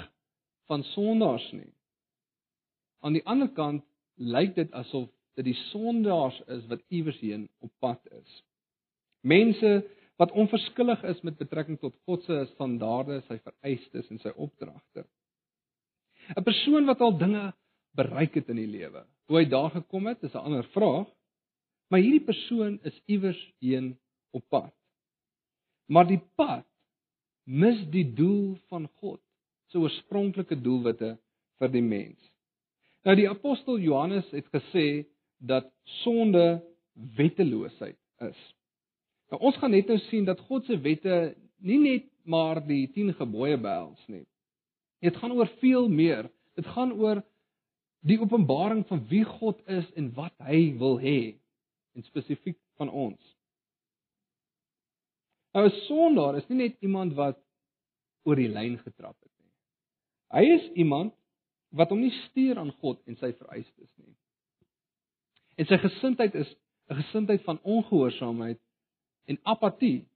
van 0.71 0.83
sondaars 0.93 1.47
nie. 1.55 1.71
Aan 3.01 3.17
die 3.17 3.25
ander 3.25 3.49
kant 3.57 3.85
lyk 4.17 4.55
dit 4.55 4.73
asof 4.77 5.09
dit 5.39 5.47
die 5.47 5.59
sondaars 5.71 6.37
is 6.53 6.67
wat 6.69 6.83
iewers 6.89 7.21
heen 7.23 7.49
op 7.65 7.73
pad 7.81 8.01
is. 8.13 8.43
Mense 9.23 9.81
wat 10.21 10.35
onverskillig 10.37 11.03
is 11.09 11.23
met 11.25 11.39
betrekking 11.41 11.79
tot 11.81 11.97
God 12.05 12.25
se 12.27 12.43
standaarde, 12.53 13.23
sy 13.29 13.39
vereistes 13.41 14.11
en 14.13 14.21
sy 14.21 14.33
opdragte. 14.37 15.07
'n 16.37 16.45
Persoon 16.45 16.87
wat 16.87 17.01
al 17.01 17.17
dinge 17.19 17.47
bereik 17.97 18.35
het 18.35 18.51
in 18.53 18.61
die 18.61 18.69
lewe. 18.69 19.07
Hoe 19.27 19.39
hy 19.39 19.47
daar 19.49 19.71
gekom 19.71 20.07
het, 20.07 20.23
is 20.23 20.35
'n 20.35 20.45
ander 20.45 20.65
vraag. 20.77 21.09
Maar 21.89 22.01
hierdie 22.01 22.25
persoon 22.25 22.79
is 22.83 23.01
iewers 23.07 23.41
heen 23.59 23.99
op 24.31 24.45
pad. 24.49 24.75
Maar 25.87 26.07
die 26.07 26.23
pad 26.37 26.67
mis 27.45 27.81
die 27.91 28.07
doel 28.15 28.59
van 28.69 28.89
God, 29.01 29.21
se 29.67 29.79
oorspronklike 29.79 30.61
doelwitte 30.61 31.19
vir 31.59 31.69
die 31.69 31.83
mens. 31.83 32.30
Nou 33.07 33.17
die 33.17 33.29
apostel 33.29 33.79
Johannes 33.81 34.29
het 34.31 34.49
gesê 34.53 35.07
dat 35.41 35.71
sonde 36.03 36.61
wetteloosheid 37.17 37.97
is. 38.29 38.41
Nou 39.33 39.41
ons 39.49 39.57
gaan 39.57 39.73
net 39.73 39.89
nou 39.89 39.99
sien 40.11 40.27
dat 40.29 40.41
God 40.51 40.67
se 40.69 40.77
wette 40.85 41.21
nie 41.65 41.79
net 41.81 42.09
maar 42.29 42.61
die 42.67 42.85
10 42.93 43.15
gebooie 43.17 43.57
behels 43.61 44.01
nie. 44.13 44.27
Dit 45.01 45.17
gaan 45.17 45.33
oor 45.33 45.49
veel 45.63 45.89
meer. 45.89 46.29
Dit 46.59 46.67
gaan 46.75 46.93
oor 46.93 47.23
die 48.05 48.21
openbaring 48.21 48.85
van 48.89 49.05
wie 49.09 49.25
God 49.25 49.61
is 49.69 49.89
en 49.97 50.13
wat 50.17 50.35
hy 50.45 50.61
wil 50.81 50.99
hê 51.01 51.37
en 51.97 52.05
spesifiek 52.05 52.59
van 52.81 52.91
ons. 52.91 53.21
Nou 55.55 55.67
'n 55.67 55.81
sondaar 55.87 56.37
is 56.37 56.49
nie 56.49 56.69
net 56.69 56.77
iemand 56.81 57.15
wat 57.15 57.39
oor 58.25 58.37
die 58.37 58.49
lyn 58.49 58.79
getrap 58.79 59.17
het 59.21 59.33
nie. 59.39 59.53
Hy 60.31 60.45
is 60.57 60.71
iemand 60.73 61.15
wat 61.77 61.93
hom 61.93 62.01
nie 62.03 62.15
stuur 62.27 62.59
aan 62.59 62.73
God 62.83 63.01
en 63.07 63.17
sy 63.21 63.33
vereistes 63.39 63.91
nie. 64.03 64.15
En 65.61 65.69
sy 65.71 65.79
gesindheid 65.79 66.35
is 66.35 66.51
'n 66.91 66.99
gesindheid 67.03 67.43
van 67.47 67.61
ongehoorsaamheid 67.63 68.59
en 69.27 69.39
apatie 69.43 70.09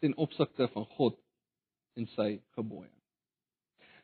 ten 0.00 0.16
opsigte 0.16 0.68
van 0.68 0.86
God 0.98 1.18
en 1.94 2.06
sy 2.06 2.40
gebooie. 2.56 2.90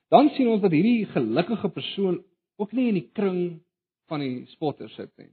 Dan 0.08 0.28
sien 0.36 0.48
ons 0.48 0.62
dat 0.62 0.74
hierdie 0.74 1.06
gelukkige 1.06 1.68
persoon 1.68 2.22
ook 2.56 2.72
nie 2.72 2.88
in 2.88 2.94
die 2.94 3.10
kring 3.12 3.40
van 4.06 4.20
die 4.20 4.46
spotters 4.46 4.94
sit 4.94 5.10
nie. 5.18 5.30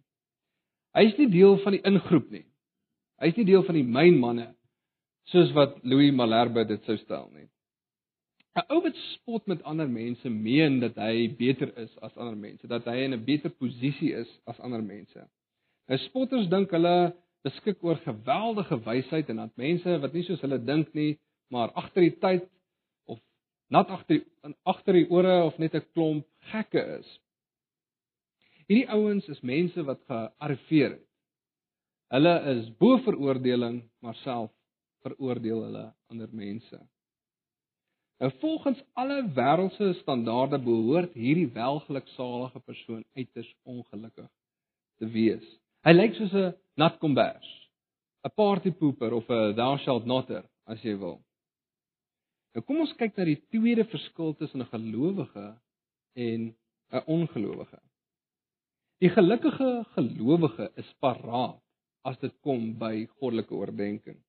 Hy 0.95 1.05
is 1.07 1.17
nie 1.17 1.29
deel 1.29 1.57
van 1.63 1.75
die 1.75 1.83
ingroep 1.87 2.31
nie. 2.31 2.45
Hy 3.21 3.27
is 3.31 3.37
nie 3.37 3.45
deel 3.45 3.63
van 3.63 3.77
die 3.77 3.87
mynmanne 3.87 4.55
soos 5.31 5.51
wat 5.53 5.77
Louis 5.83 6.13
Malherbe 6.15 6.65
dit 6.65 6.83
sou 6.87 6.97
stel 6.97 7.29
nie. 7.35 7.47
'n 8.55 8.65
Ou 8.67 8.81
wat 8.83 8.95
spot 8.95 9.45
met 9.47 9.63
ander 9.63 9.87
mense 9.89 10.29
meen 10.29 10.79
dat 10.79 10.97
hy 10.99 11.29
beter 11.39 11.69
is 11.79 11.91
as 12.03 12.15
ander 12.17 12.35
mense, 12.35 12.67
dat 12.67 12.85
hy 12.85 12.97
in 13.05 13.13
'n 13.15 13.23
beter 13.23 13.49
posisie 13.49 14.11
is 14.13 14.31
as 14.45 14.59
ander 14.59 14.83
mense. 14.83 15.23
Nou 15.87 15.99
spotters 16.07 16.49
dink 16.51 16.71
hulle 16.75 17.13
beskik 17.47 17.83
oor 17.83 17.95
geweldige 18.03 18.77
wysheid 18.83 19.29
en 19.29 19.39
dat 19.41 19.55
mense 19.55 19.97
wat 20.03 20.13
nie 20.13 20.23
soos 20.27 20.43
hulle 20.43 20.59
dink 20.59 20.93
nie, 20.93 21.17
maar 21.49 21.71
agter 21.79 22.01
die 22.01 22.17
tyd 22.19 22.45
of 23.07 23.19
nat 23.69 23.87
agter 23.87 24.19
die 24.19 24.55
agter 24.67 24.99
die 24.99 25.07
ore 25.09 25.43
of 25.45 25.57
net 25.57 25.75
'n 25.75 25.87
klomp 25.93 26.27
gekke 26.51 26.83
is. 26.99 27.19
Hierdie 28.67 28.89
ouens 28.89 29.27
is 29.29 29.41
mense 29.41 29.83
wat 29.83 30.03
gearriveer 30.07 30.91
het. 30.91 31.07
Hulle 32.11 32.35
is 32.57 32.69
bo 32.79 32.97
veroordeling, 32.97 33.83
maar 34.01 34.15
self 34.15 34.51
veroordeel 35.03 35.63
hulle 35.63 35.93
ander 36.11 36.29
mense. 36.31 36.79
Nou 38.21 38.31
volgens 38.39 38.83
alle 38.93 39.31
wêreldse 39.33 39.93
standaarde 39.93 40.59
behoort 40.61 41.13
hierdie 41.17 41.47
welgeluksalige 41.55 42.59
persoon 42.59 43.03
uiters 43.17 43.49
ongelukkig 43.63 44.27
te 45.01 45.07
wees. 45.09 45.47
Hy 45.81 45.93
lyk 45.95 46.13
soos 46.13 46.33
'n 46.37 46.51
nat 46.77 46.99
kombers, 47.01 47.47
'n 48.21 48.33
party 48.35 48.71
pooper 48.71 49.13
of 49.17 49.29
'n 49.29 49.55
thou 49.57 49.77
shalt 49.77 50.05
notter 50.05 50.43
as 50.65 50.83
jy 50.83 50.93
wil. 50.97 51.17
Nou 52.53 52.61
kom 52.65 52.83
ons 52.83 52.93
kyk 52.93 53.17
na 53.17 53.25
die 53.25 53.41
tweede 53.49 53.85
verskil 53.85 54.35
tussen 54.35 54.61
'n 54.61 54.69
gelowige 54.75 55.57
en 56.13 56.53
'n 56.91 57.03
ongelowige. 57.05 57.79
Die 58.99 59.09
gelukkige 59.09 59.85
gelowige 59.95 60.71
is 60.75 60.93
paraat 60.99 61.61
as 62.03 62.19
dit 62.19 62.33
kom 62.41 62.77
by 62.77 63.07
goddelike 63.17 63.53
oordeenking. 63.53 64.21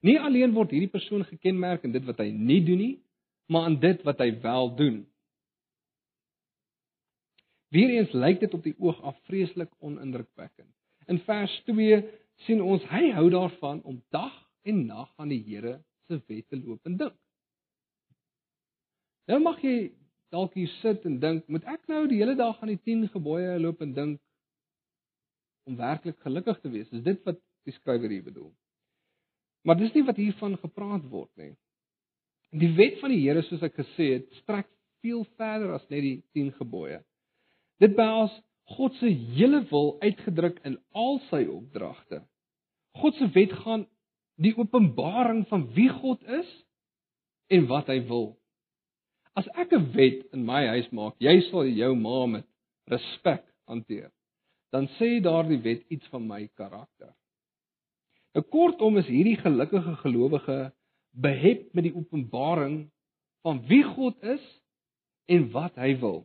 Nie 0.00 0.20
alleen 0.20 0.52
word 0.52 0.70
hierdie 0.70 0.94
persoon 0.94 1.24
gekenmerk 1.24 1.82
in 1.82 1.92
dit 1.92 2.04
wat 2.04 2.18
hy 2.18 2.30
nie 2.30 2.62
doen 2.64 2.78
nie, 2.78 3.02
maar 3.46 3.68
in 3.70 3.78
dit 3.80 4.02
wat 4.02 4.18
hy 4.22 4.30
wel 4.42 4.74
doen. 4.76 5.04
Weereens 7.74 8.12
lyk 8.12 8.40
dit 8.40 8.54
op 8.54 8.62
die 8.62 8.74
oog 8.78 9.02
af 9.02 9.18
vreeslik 9.26 9.70
onindrukwekkend. 9.78 10.72
In 11.06 11.18
vers 11.26 11.54
2 11.66 12.00
sien 12.46 12.62
ons 12.62 12.84
hy 12.90 13.10
hou 13.16 13.28
daarvan 13.30 13.82
om 13.82 14.02
dag 14.14 14.34
en 14.66 14.86
nag 14.86 15.12
aan 15.16 15.30
die 15.30 15.42
Here 15.46 15.78
se 16.06 16.18
wette 16.26 16.58
loop 16.58 16.86
en 16.86 16.96
dink. 16.96 17.16
Nou 19.26 19.40
mag 19.42 19.62
jy 19.62 19.90
dalk 20.34 20.54
hier 20.58 20.70
sit 20.80 21.04
en 21.06 21.18
dink, 21.22 21.46
moet 21.50 21.66
ek 21.70 21.86
nou 21.90 22.04
die 22.10 22.20
hele 22.20 22.36
dag 22.38 22.58
aan 22.62 22.70
die 22.74 22.82
10 22.82 23.08
gebooie 23.14 23.58
loop 23.62 23.82
en 23.82 23.94
dink 23.94 24.22
om 25.66 25.78
werklik 25.78 26.18
gelukkig 26.22 26.60
te 26.62 26.70
wees? 26.70 26.90
Is 26.94 27.02
dit 27.02 27.22
wat 27.26 27.40
die 27.66 27.74
skrywer 27.74 28.10
hier 28.10 28.26
bedoel? 28.26 28.52
Maar 29.66 29.78
dis 29.80 29.94
nie 29.96 30.04
wat 30.06 30.18
hiervan 30.20 30.54
gepraat 30.62 31.06
word 31.10 31.32
nie. 31.42 31.54
Die 32.56 32.72
wet 32.76 33.00
van 33.02 33.12
die 33.12 33.20
Here 33.20 33.42
soos 33.44 33.64
ek 33.66 33.76
gesê 33.76 34.14
het, 34.16 34.28
strek 34.42 34.68
veel 35.04 35.24
verder 35.36 35.74
as 35.76 35.84
net 35.92 36.02
die 36.04 36.18
10 36.36 36.54
gebooie. 36.56 37.02
Dit 37.82 37.96
behels 37.98 38.32
God 38.76 38.96
se 38.98 39.10
hele 39.36 39.60
wil 39.70 39.92
uitgedruk 40.02 40.58
in 40.66 40.78
al 40.96 41.20
sy 41.28 41.44
opdragte. 41.50 42.22
God 42.98 43.14
se 43.18 43.28
wet 43.34 43.52
gaan 43.62 43.84
die 44.42 44.54
openbaring 44.58 45.44
van 45.50 45.68
wie 45.76 45.88
God 45.92 46.22
is 46.40 46.48
en 47.52 47.68
wat 47.70 47.92
hy 47.92 48.00
wil. 48.08 48.34
As 49.36 49.46
ek 49.54 49.72
'n 49.72 49.92
wet 49.92 50.26
in 50.32 50.44
my 50.44 50.66
huis 50.66 50.88
maak, 50.90 51.14
jy 51.20 51.40
sal 51.50 51.68
jou 51.68 51.94
ma 51.94 52.26
met 52.26 52.46
respek 52.88 53.44
hanteer. 53.68 54.10
Dan 54.72 54.88
sê 54.98 55.20
daardie 55.22 55.62
wet 55.62 55.84
iets 55.90 56.06
van 56.08 56.26
my 56.26 56.48
karakter. 56.56 57.14
'n 58.34 58.42
Kortom 58.50 58.98
is 58.98 59.06
hierdie 59.06 59.36
gelukkige 59.36 59.94
gelowige 60.02 60.72
behep 61.16 61.72
met 61.72 61.88
die 61.88 61.94
openbaring 61.96 62.86
van 63.46 63.60
wie 63.68 63.82
God 63.86 64.22
is 64.22 64.42
en 65.32 65.50
wat 65.54 65.78
hy 65.80 65.94
wil. 66.00 66.24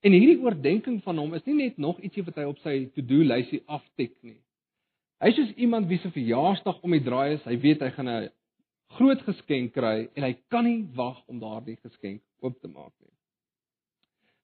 En 0.00 0.14
hierdie 0.16 0.40
oordeenking 0.40 1.00
van 1.04 1.18
hom 1.20 1.34
is 1.36 1.44
nie 1.44 1.56
net 1.58 1.78
nog 1.80 2.00
ietsie 2.00 2.24
wat 2.24 2.38
hy 2.40 2.46
op 2.48 2.60
sy 2.64 2.76
to-do 2.94 3.20
lysie 3.26 3.60
aftik 3.68 4.16
nie. 4.24 4.38
Hy 5.20 5.32
is 5.32 5.36
soos 5.36 5.56
iemand 5.60 5.90
wie 5.90 5.98
se 6.00 6.08
verjaarsdag 6.14 6.78
om 6.80 6.94
die 6.96 7.02
draai 7.04 7.34
is, 7.34 7.42
hy 7.44 7.58
weet 7.60 7.82
hy 7.84 7.90
gaan 7.96 8.08
'n 8.08 8.30
groot 8.96 9.20
geskenk 9.26 9.74
kry 9.76 10.08
en 10.16 10.24
hy 10.24 10.32
kan 10.48 10.64
nie 10.64 10.88
wag 10.96 11.20
om 11.28 11.40
daardie 11.40 11.76
geskenk 11.76 12.22
oop 12.40 12.56
te 12.60 12.68
maak 12.68 12.92
nie. 13.00 13.12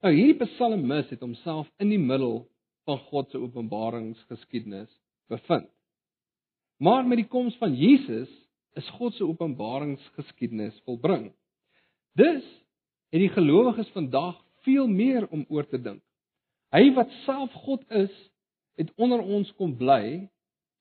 Nou 0.04 0.12
hierdie 0.12 0.38
psalmis 0.44 1.08
het 1.10 1.24
homself 1.24 1.70
in 1.80 1.90
die 1.90 1.98
middel 1.98 2.44
van 2.86 2.98
God 3.08 3.30
se 3.30 3.38
openbaringsgeskiedenis 3.38 4.92
bevind. 5.32 5.70
Maar 6.78 7.06
met 7.08 7.24
die 7.24 7.30
koms 7.32 7.56
van 7.56 7.74
Jesus 7.74 8.30
is 8.76 8.88
God 8.98 9.14
se 9.16 9.24
openbaringsgeskiedenis 9.24 10.76
volbring. 10.84 11.30
Dus 12.16 12.44
het 13.12 13.22
die 13.22 13.32
gelowiges 13.32 13.88
vandag 13.94 14.36
veel 14.66 14.88
meer 14.88 15.28
om 15.28 15.44
oor 15.48 15.66
te 15.68 15.80
dink. 15.80 16.02
Hy 16.74 16.90
wat 16.96 17.12
self 17.24 17.52
God 17.64 17.84
is, 17.94 18.12
het 18.76 18.90
onder 19.00 19.22
ons 19.22 19.52
kom 19.56 19.76
bly 19.78 20.26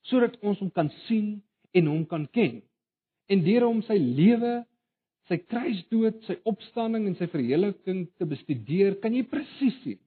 sodat 0.05 0.35
ons 0.45 0.59
hom 0.61 0.69
kan 0.69 0.91
sien 1.07 1.39
en 1.73 1.87
hom 1.89 2.03
kan 2.05 2.27
ken. 2.35 2.59
En 3.31 3.41
deur 3.41 3.65
hom 3.65 3.79
sy 3.87 3.95
lewe, 3.97 4.59
sy 5.29 5.39
kruisdood, 5.49 6.19
sy 6.27 6.35
opstanding 6.45 7.07
en 7.09 7.15
sy 7.17 7.25
verheerliking 7.31 8.03
te 8.19 8.27
bestudeer, 8.29 8.99
kan 9.01 9.15
jy 9.15 9.23
presies 9.29 9.77
sien 9.83 10.01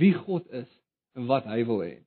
wie 0.00 0.14
God 0.16 0.46
is 0.56 0.68
en 1.18 1.26
wat 1.28 1.44
hy 1.50 1.58
wil 1.68 1.82
hê. 1.84 1.98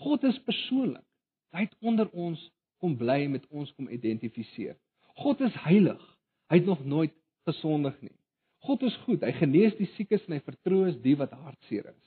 God 0.00 0.24
is 0.24 0.38
persoonlik. 0.46 1.04
Hy 1.52 1.66
het 1.66 1.76
onder 1.84 2.08
ons 2.16 2.40
kom 2.80 2.96
bly 2.98 3.24
met 3.30 3.46
ons 3.50 3.72
kom 3.76 3.88
identifiseer. 3.92 4.76
God 5.22 5.40
is 5.40 5.54
heilig. 5.64 6.02
Hy 6.50 6.60
het 6.60 6.68
nog 6.68 6.84
nooit 6.84 7.14
gesondig 7.48 7.96
nie. 8.02 8.14
God 8.66 8.82
is 8.82 8.96
goed. 9.04 9.22
Hy 9.22 9.32
genees 9.38 9.76
die 9.78 9.88
siekes 9.94 10.24
en 10.26 10.36
hy 10.36 10.42
vertroos 10.44 10.96
die 11.02 11.14
wat 11.18 11.34
hartseer 11.34 11.88
is. 11.90 12.02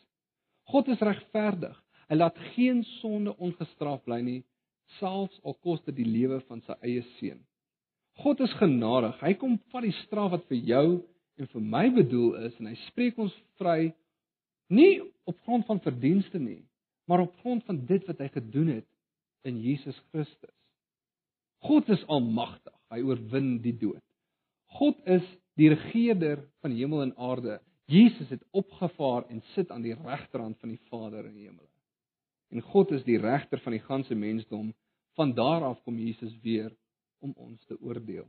God 0.70 0.90
is 0.94 1.02
regverdig. 1.02 1.78
Hy 2.10 2.18
laat 2.18 2.38
geen 2.56 2.82
sonde 3.00 3.36
ongestraf 3.38 4.02
bly 4.06 4.20
nie, 4.26 4.40
selfs 4.98 5.38
al 5.46 5.56
kos 5.64 5.82
dit 5.86 6.00
die 6.00 6.08
lewe 6.08 6.40
van 6.48 6.62
sy 6.66 6.76
eie 6.82 7.06
seun. 7.18 7.40
God 8.20 8.42
is 8.44 8.54
genadig. 8.60 9.16
Hy 9.22 9.34
kom 9.40 9.58
vat 9.72 9.86
die 9.86 9.96
straf 10.04 10.34
wat 10.34 10.48
vir 10.50 10.60
jou 10.68 10.86
en 11.40 11.50
vir 11.54 11.68
my 11.76 11.86
bedoel 11.96 12.48
is 12.50 12.58
en 12.60 12.68
hy 12.68 12.76
spreek 12.90 13.20
ons 13.22 13.36
vry 13.62 13.94
nie 14.74 15.00
op 15.30 15.38
grond 15.46 15.66
van 15.70 15.80
verdienste 15.82 16.42
nie, 16.42 16.62
maar 17.10 17.24
op 17.24 17.38
grond 17.42 17.64
van 17.66 17.80
dit 17.90 18.04
wat 18.10 18.20
hy 18.22 18.28
gedoen 18.34 18.74
het 18.76 18.88
in 19.48 19.62
Jesus 19.64 19.98
Christus. 20.12 20.59
God 21.66 21.90
is 21.90 22.04
almagtig. 22.08 22.76
Hy 22.90 23.02
oorwin 23.06 23.58
die 23.64 23.76
dood. 23.78 24.04
God 24.80 25.00
is 25.10 25.26
die 25.60 25.70
regerder 25.74 26.46
van 26.64 26.76
hemel 26.76 27.04
en 27.08 27.16
aarde. 27.18 27.60
Jesus 27.90 28.30
het 28.30 28.44
opgevaar 28.52 29.26
en 29.30 29.42
sit 29.56 29.72
aan 29.72 29.84
die 29.84 29.96
regterhand 29.98 30.60
van 30.60 30.76
die 30.76 30.82
Vader 30.90 31.26
in 31.26 31.36
die 31.36 31.48
hemel. 31.48 31.68
En 32.50 32.62
God 32.62 32.92
is 32.92 33.04
die 33.06 33.20
regter 33.22 33.62
van 33.62 33.76
die 33.76 33.84
ganse 33.84 34.16
mensdom. 34.16 34.72
Van 35.18 35.34
daar 35.36 35.66
af 35.68 35.82
kom 35.84 35.98
Jesus 36.00 36.34
weer 36.42 36.72
om 37.20 37.34
ons 37.36 37.66
te 37.66 37.78
oordeel. 37.82 38.28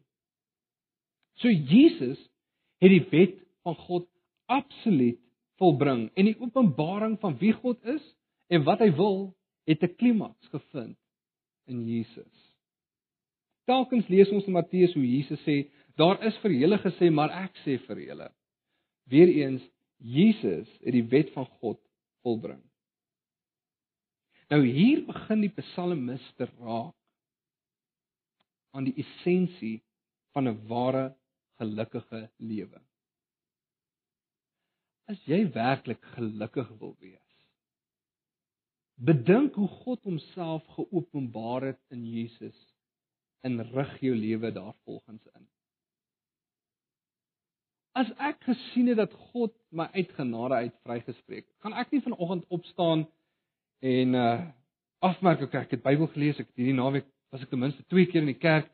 So 1.40 1.48
Jesus 1.48 2.18
het 2.80 2.90
die 2.90 3.04
wet 3.12 3.36
van 3.64 3.76
God 3.86 4.08
absoluut 4.50 5.20
volbring 5.60 6.08
en 6.16 6.28
die 6.30 6.38
openbaring 6.40 7.18
van 7.20 7.36
wie 7.40 7.52
God 7.52 7.84
is 7.84 8.04
en 8.50 8.64
wat 8.66 8.80
hy 8.82 8.90
wil 8.96 9.30
het 9.68 9.82
'n 9.84 9.94
klimaks 9.96 10.48
gevind 10.48 10.98
in 11.66 11.86
Jesus. 11.86 12.49
Telkens 13.68 14.08
lees 14.08 14.30
ons 14.32 14.46
in 14.48 14.56
Matteus 14.56 14.94
hoe 14.96 15.04
Jesus 15.04 15.40
sê, 15.44 15.64
daar 16.00 16.20
is 16.26 16.36
vir 16.42 16.56
julle 16.56 16.78
gesê, 16.80 17.10
maar 17.12 17.32
ek 17.44 17.60
sê 17.64 17.76
vir 17.86 18.00
julle. 18.06 18.30
Weereens 19.10 19.64
Jesus 20.00 20.68
het 20.80 20.94
die 20.96 21.06
wet 21.12 21.32
van 21.34 21.46
God 21.60 21.80
volbring. 22.24 22.62
Nou 24.50 24.64
hier 24.66 25.04
begin 25.06 25.44
die 25.44 25.52
psalmis 25.60 26.24
te 26.38 26.48
raak 26.58 26.96
aan 28.74 28.86
die 28.88 28.96
essensie 29.02 29.80
van 30.34 30.48
'n 30.48 30.58
ware 30.68 31.14
gelukkige 31.58 32.30
lewe. 32.38 32.80
As 35.10 35.20
jy 35.26 35.44
werklik 35.52 36.02
gelukkig 36.14 36.68
wil 36.78 36.96
wees, 37.00 37.30
bedink 38.96 39.54
hoe 39.54 39.68
God 39.68 40.02
homself 40.04 40.66
geopenbaar 40.76 41.62
het 41.62 41.80
in 41.90 42.04
Jesus 42.06 42.58
en 43.46 43.62
rig 43.72 43.96
jou 44.00 44.14
lewe 44.16 44.52
daarvolgens 44.52 45.26
in. 45.34 45.46
As 47.98 48.10
ek 48.22 48.44
gesien 48.46 48.90
het 48.92 49.00
dat 49.00 49.14
God 49.32 49.54
my 49.74 49.88
uit 49.96 50.12
genade 50.14 50.54
uit 50.54 50.76
vrygespreek 50.86 51.44
het, 51.46 51.56
gaan 51.64 51.76
ek 51.80 51.90
nie 51.90 52.02
vanoggend 52.04 52.46
opstaan 52.48 53.06
en 53.80 54.14
uh 54.14 54.40
afmerk 55.00 55.40
ek 55.46 55.54
ek 55.56 55.70
het 55.72 55.82
Bybel 55.82 56.10
gelees, 56.12 56.36
ek 56.42 56.50
hierdie 56.60 56.76
naweek 56.76 57.06
was 57.32 57.40
ek 57.40 57.48
ten 57.48 57.62
minste 57.62 57.80
2 57.88 58.10
keer 58.10 58.20
in 58.20 58.34
die 58.34 58.40
kerk. 58.40 58.68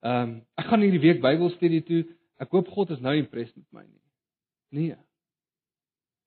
Ehm 0.00 0.22
um, 0.22 0.30
ek 0.56 0.70
gaan 0.70 0.80
hierdie 0.80 1.02
week 1.02 1.20
Bybelstudie 1.20 1.82
toe. 1.84 2.04
Ek 2.40 2.52
hoop 2.56 2.70
God 2.72 2.94
is 2.96 3.02
nou 3.04 3.12
impressed 3.16 3.56
met 3.56 3.66
my 3.76 3.82
nie. 3.84 4.00
Nee. 4.72 4.96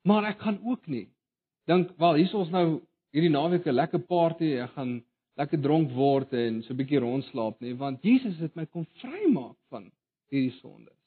Maar 0.05 0.29
ek 0.29 0.45
gaan 0.45 0.61
ook 0.61 0.85
nie 0.85 1.07
dink 1.69 1.91
wel 2.01 2.17
hier 2.17 2.29
is 2.29 2.37
ons 2.37 2.49
nou 2.53 2.65
hierdie 3.13 3.33
naweek 3.33 3.67
'n 3.67 3.77
lekker 3.77 4.01
party, 4.09 4.55
ek 4.63 4.73
gaan 4.77 5.03
lekker 5.39 5.61
dronk 5.63 5.91
word 5.95 6.33
en 6.35 6.61
so 6.63 6.73
'n 6.73 6.79
bietjie 6.81 6.99
rondslaap 6.99 7.61
nie, 7.61 7.73
want 7.73 8.03
Jesus 8.03 8.37
het 8.43 8.55
my 8.55 8.65
kom 8.65 8.85
vrymaak 9.01 9.57
van 9.69 9.91
hierdie 10.31 10.55
sondes. 10.59 10.97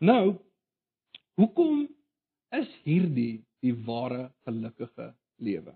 Nou, 0.00 0.36
hoekom 1.38 1.86
is 2.52 2.68
hierdie 2.84 3.44
die 3.62 3.74
ware 3.86 4.30
gelukkige 4.44 5.14
lewe? 5.38 5.74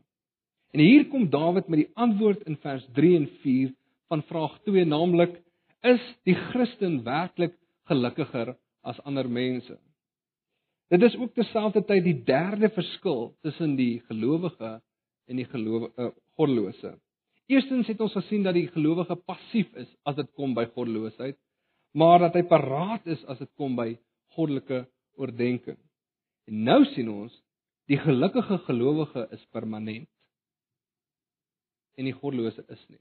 En 0.75 0.81
hier 0.81 1.07
kom 1.09 1.29
Dawid 1.31 1.69
met 1.69 1.87
die 1.87 1.93
antwoord 1.95 2.43
in 2.47 2.59
vers 2.61 2.85
3 2.95 3.17
en 3.17 3.29
4 3.43 3.73
van 4.09 4.23
vraag 4.23 4.59
2, 4.67 4.85
naamlik 4.85 5.39
is 5.83 6.03
die 6.29 6.35
Christen 6.35 7.03
werklik 7.05 7.55
gelukkiger 7.89 8.57
as 8.83 9.01
ander 9.01 9.29
mense? 9.29 9.79
Dit 10.89 11.03
is 11.03 11.17
ook 11.17 11.35
terselfdertyd 11.37 12.05
die 12.05 12.19
derde 12.25 12.71
verskil 12.73 13.35
tussen 13.45 13.77
die 13.77 14.01
gelowige 14.09 14.79
en 15.29 15.37
die 15.37 15.49
gelowige 15.49 15.93
uh, 16.01 16.13
goddelose. 16.37 16.95
Eerstens 17.49 17.89
het 17.89 18.01
ons 18.05 18.13
gesien 18.13 18.45
dat 18.45 18.57
die 18.57 18.69
gelowige 18.69 19.17
passief 19.17 19.73
is 19.81 19.89
as 20.05 20.17
dit 20.19 20.29
kom 20.37 20.53
by 20.57 20.67
goddeloosheid, 20.75 21.39
maar 21.97 22.21
dat 22.21 22.37
hy 22.37 22.45
paraat 22.49 23.07
is 23.09 23.23
as 23.25 23.41
dit 23.41 23.51
kom 23.57 23.77
by 23.79 23.95
goddelike 24.37 24.85
oordeenking. 25.17 25.79
En 26.49 26.63
nou 26.69 26.83
sien 26.93 27.09
ons 27.09 27.33
die 27.89 27.97
gelukkige 28.01 28.61
gelowige 28.67 29.25
is 29.33 29.45
permanent 29.57 30.09
en 31.99 32.07
die 32.07 32.15
goddelose 32.15 32.63
is 32.69 32.85
nie. 32.93 33.01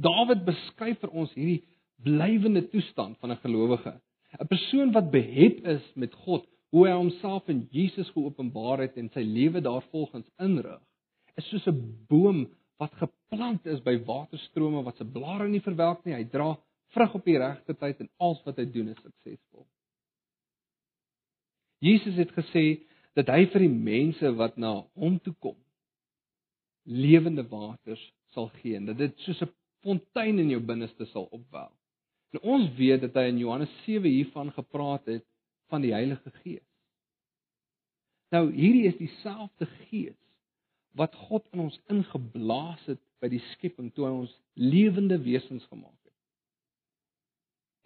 Dawid 0.00 0.46
beskryf 0.46 1.02
vir 1.02 1.12
ons 1.12 1.34
hierdie 1.34 1.64
blywende 2.02 2.62
toestand 2.70 3.18
van 3.18 3.32
'n 3.32 3.42
gelowige, 3.42 4.00
'n 4.40 4.48
persoon 4.48 4.92
wat 4.92 5.10
behep 5.10 5.66
is 5.66 5.84
met 5.94 6.14
God, 6.14 6.46
hoe 6.70 6.86
hy 6.86 6.94
homself 6.94 7.48
in 7.48 7.68
Jesus 7.70 8.08
geopenbaar 8.10 8.78
het 8.78 8.96
en 8.96 9.10
sy 9.10 9.20
lewe 9.20 9.60
daarvolgens 9.60 10.30
inrig, 10.38 10.80
is 11.36 11.48
soos 11.48 11.66
'n 11.66 12.06
boom 12.08 12.48
wat 12.80 12.94
geplant 13.00 13.66
is 13.66 13.82
by 13.84 13.96
waterstrome 14.06 14.82
wat 14.86 14.96
se 14.96 15.04
blare 15.04 15.48
nie 15.48 15.62
verwelk 15.64 16.04
nie, 16.04 16.14
hy 16.14 16.24
dra 16.30 16.54
vrug 16.92 17.18
op 17.18 17.24
die 17.24 17.38
regte 17.40 17.74
tyd 17.78 18.00
en 18.00 18.10
alles 18.18 18.40
wat 18.46 18.58
hy 18.60 18.66
doen 18.68 18.92
is 18.92 19.02
suksesvol. 19.02 19.66
Jesus 21.82 22.16
het 22.20 22.32
gesê 22.36 22.82
dat 23.16 23.28
hy 23.32 23.44
vir 23.52 23.66
die 23.66 23.76
mense 23.90 24.32
wat 24.38 24.56
na 24.60 24.78
hom 24.94 25.18
toe 25.20 25.34
kom 25.40 25.58
lewende 26.84 27.44
waters 27.48 28.02
sal 28.34 28.48
gee 28.60 28.76
en 28.76 28.86
dat 28.86 28.98
dit 28.98 29.18
soos 29.18 29.42
'n 29.42 29.54
fontein 29.82 30.38
in 30.38 30.50
jou 30.50 30.60
binneste 30.60 31.04
sal 31.06 31.24
opwel. 31.30 31.72
En 32.32 32.40
ons 32.40 32.74
weet 32.76 33.00
dat 33.00 33.14
hy 33.14 33.28
in 33.28 33.38
Johannes 33.38 33.70
7 33.84 34.10
hiervan 34.10 34.52
gepraat 34.52 35.06
het 35.06 35.24
van 35.68 35.80
die 35.80 35.92
Heilige 35.92 36.30
Gees. 36.30 36.68
Nou 38.30 38.52
hierdie 38.52 38.86
is 38.86 38.96
dieselfde 38.96 39.66
Gees 39.66 40.18
wat 40.98 41.14
God 41.28 41.44
in 41.52 41.64
ons 41.66 41.78
ingeblaas 41.92 42.82
het 42.86 43.00
by 43.22 43.30
die 43.32 43.42
skepping 43.52 43.92
toe 43.94 44.06
hy 44.06 44.12
ons 44.24 44.34
lewende 44.58 45.18
wesens 45.22 45.64
gemaak 45.70 45.96
het. 46.04 46.16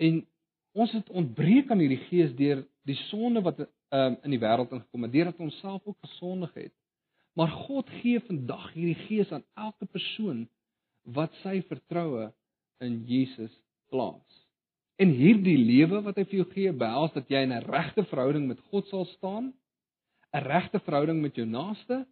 En 0.09 0.23
ons 0.77 0.93
het 0.93 1.11
ontbreek 1.11 1.71
aan 1.71 1.83
hierdie 1.85 2.03
Gees 2.09 2.35
deur 2.37 2.65
die 2.89 2.99
sonde 3.07 3.43
wat 3.45 3.61
um, 3.63 4.17
in 4.25 4.35
die 4.35 4.41
wêreld 4.43 4.73
ingekom 4.75 5.07
het, 5.07 5.15
deurdat 5.15 5.45
ons 5.47 5.61
self 5.63 5.87
ook 5.87 5.99
gesondig 6.05 6.53
het. 6.57 6.75
Maar 7.37 7.53
God 7.67 7.91
gee 8.01 8.21
vandag 8.25 8.71
hierdie 8.75 9.07
Gees 9.07 9.33
aan 9.33 9.45
elke 9.55 9.89
persoon 9.93 10.47
wat 11.17 11.35
sy 11.43 11.61
vertroue 11.69 12.31
in 12.83 13.03
Jesus 13.09 13.53
plaas. 13.93 14.43
En 14.97 15.13
hierdie 15.13 15.59
lewe 15.61 16.01
wat 16.07 16.17
hy 16.17 16.25
vir 16.25 16.39
jou 16.41 16.49
gee, 16.55 16.73
behels 16.73 17.13
dat 17.15 17.29
jy 17.31 17.43
in 17.45 17.53
'n 17.53 17.69
regte 17.69 18.05
verhouding 18.09 18.47
met 18.49 18.61
God 18.73 18.89
sal 18.89 19.05
staan, 19.05 19.53
'n 20.33 20.45
regte 20.45 20.81
verhouding 20.81 21.21
met 21.21 21.37
jou 21.37 21.47
naaste 21.47 22.07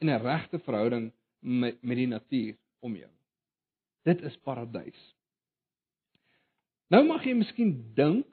en 0.00 0.08
'n 0.08 0.22
regte 0.22 0.58
verhouding 0.58 1.12
met 1.40 1.82
met 1.82 1.96
die 1.96 2.06
natuur 2.06 2.56
om 2.80 2.96
jou. 2.96 3.10
Dit 4.04 4.22
is 4.22 4.36
paradys. 4.36 5.00
Nou 6.90 7.04
mag 7.06 7.24
jy 7.24 7.34
miskien 7.34 7.92
dink 7.94 8.26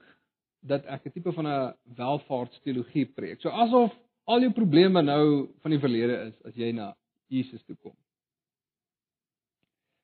dat 0.61 0.85
ek 0.85 1.05
'n 1.05 1.11
tipe 1.11 1.31
van 1.31 1.47
'n 1.47 1.73
welvaartsteologie 1.95 3.05
preek. 3.05 3.41
So 3.41 3.49
asof 3.49 3.93
al 4.25 4.41
jou 4.41 4.51
probleme 4.51 5.01
nou 5.01 5.49
van 5.61 5.71
die 5.71 5.79
verlede 5.79 6.15
is 6.27 6.41
as 6.45 6.55
jy 6.55 6.71
na 6.71 6.95
Jesus 7.27 7.63
toe 7.63 7.75
kom. 7.75 7.95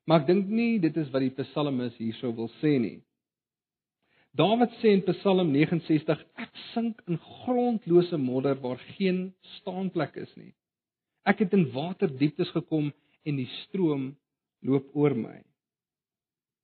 Maar 0.05 0.21
ek 0.21 0.27
dink 0.27 0.47
nie 0.47 0.79
dit 0.79 0.97
is 0.97 1.09
wat 1.09 1.21
die 1.21 1.43
psalmis 1.43 1.97
hierso 1.97 2.31
wil 2.35 2.49
sê 2.61 2.79
nie. 2.79 3.01
Dawid 4.33 4.71
sê 4.81 4.95
in 4.97 5.03
Psalm 5.05 5.51
69: 5.53 6.21
Ek 6.41 6.55
sink 6.73 7.01
in 7.07 7.19
grondlose 7.21 8.17
modder 8.17 8.55
waar 8.61 8.79
geen 8.97 9.27
staanplek 9.59 10.15
is 10.17 10.31
nie. 10.35 10.53
Ek 11.23 11.39
het 11.39 11.53
in 11.55 11.69
waterdieptes 11.71 12.51
gekom 12.51 12.91
en 13.23 13.39
die 13.39 13.49
stroom 13.63 14.11
loop 14.63 14.89
oor 14.95 15.15
my. 15.15 15.39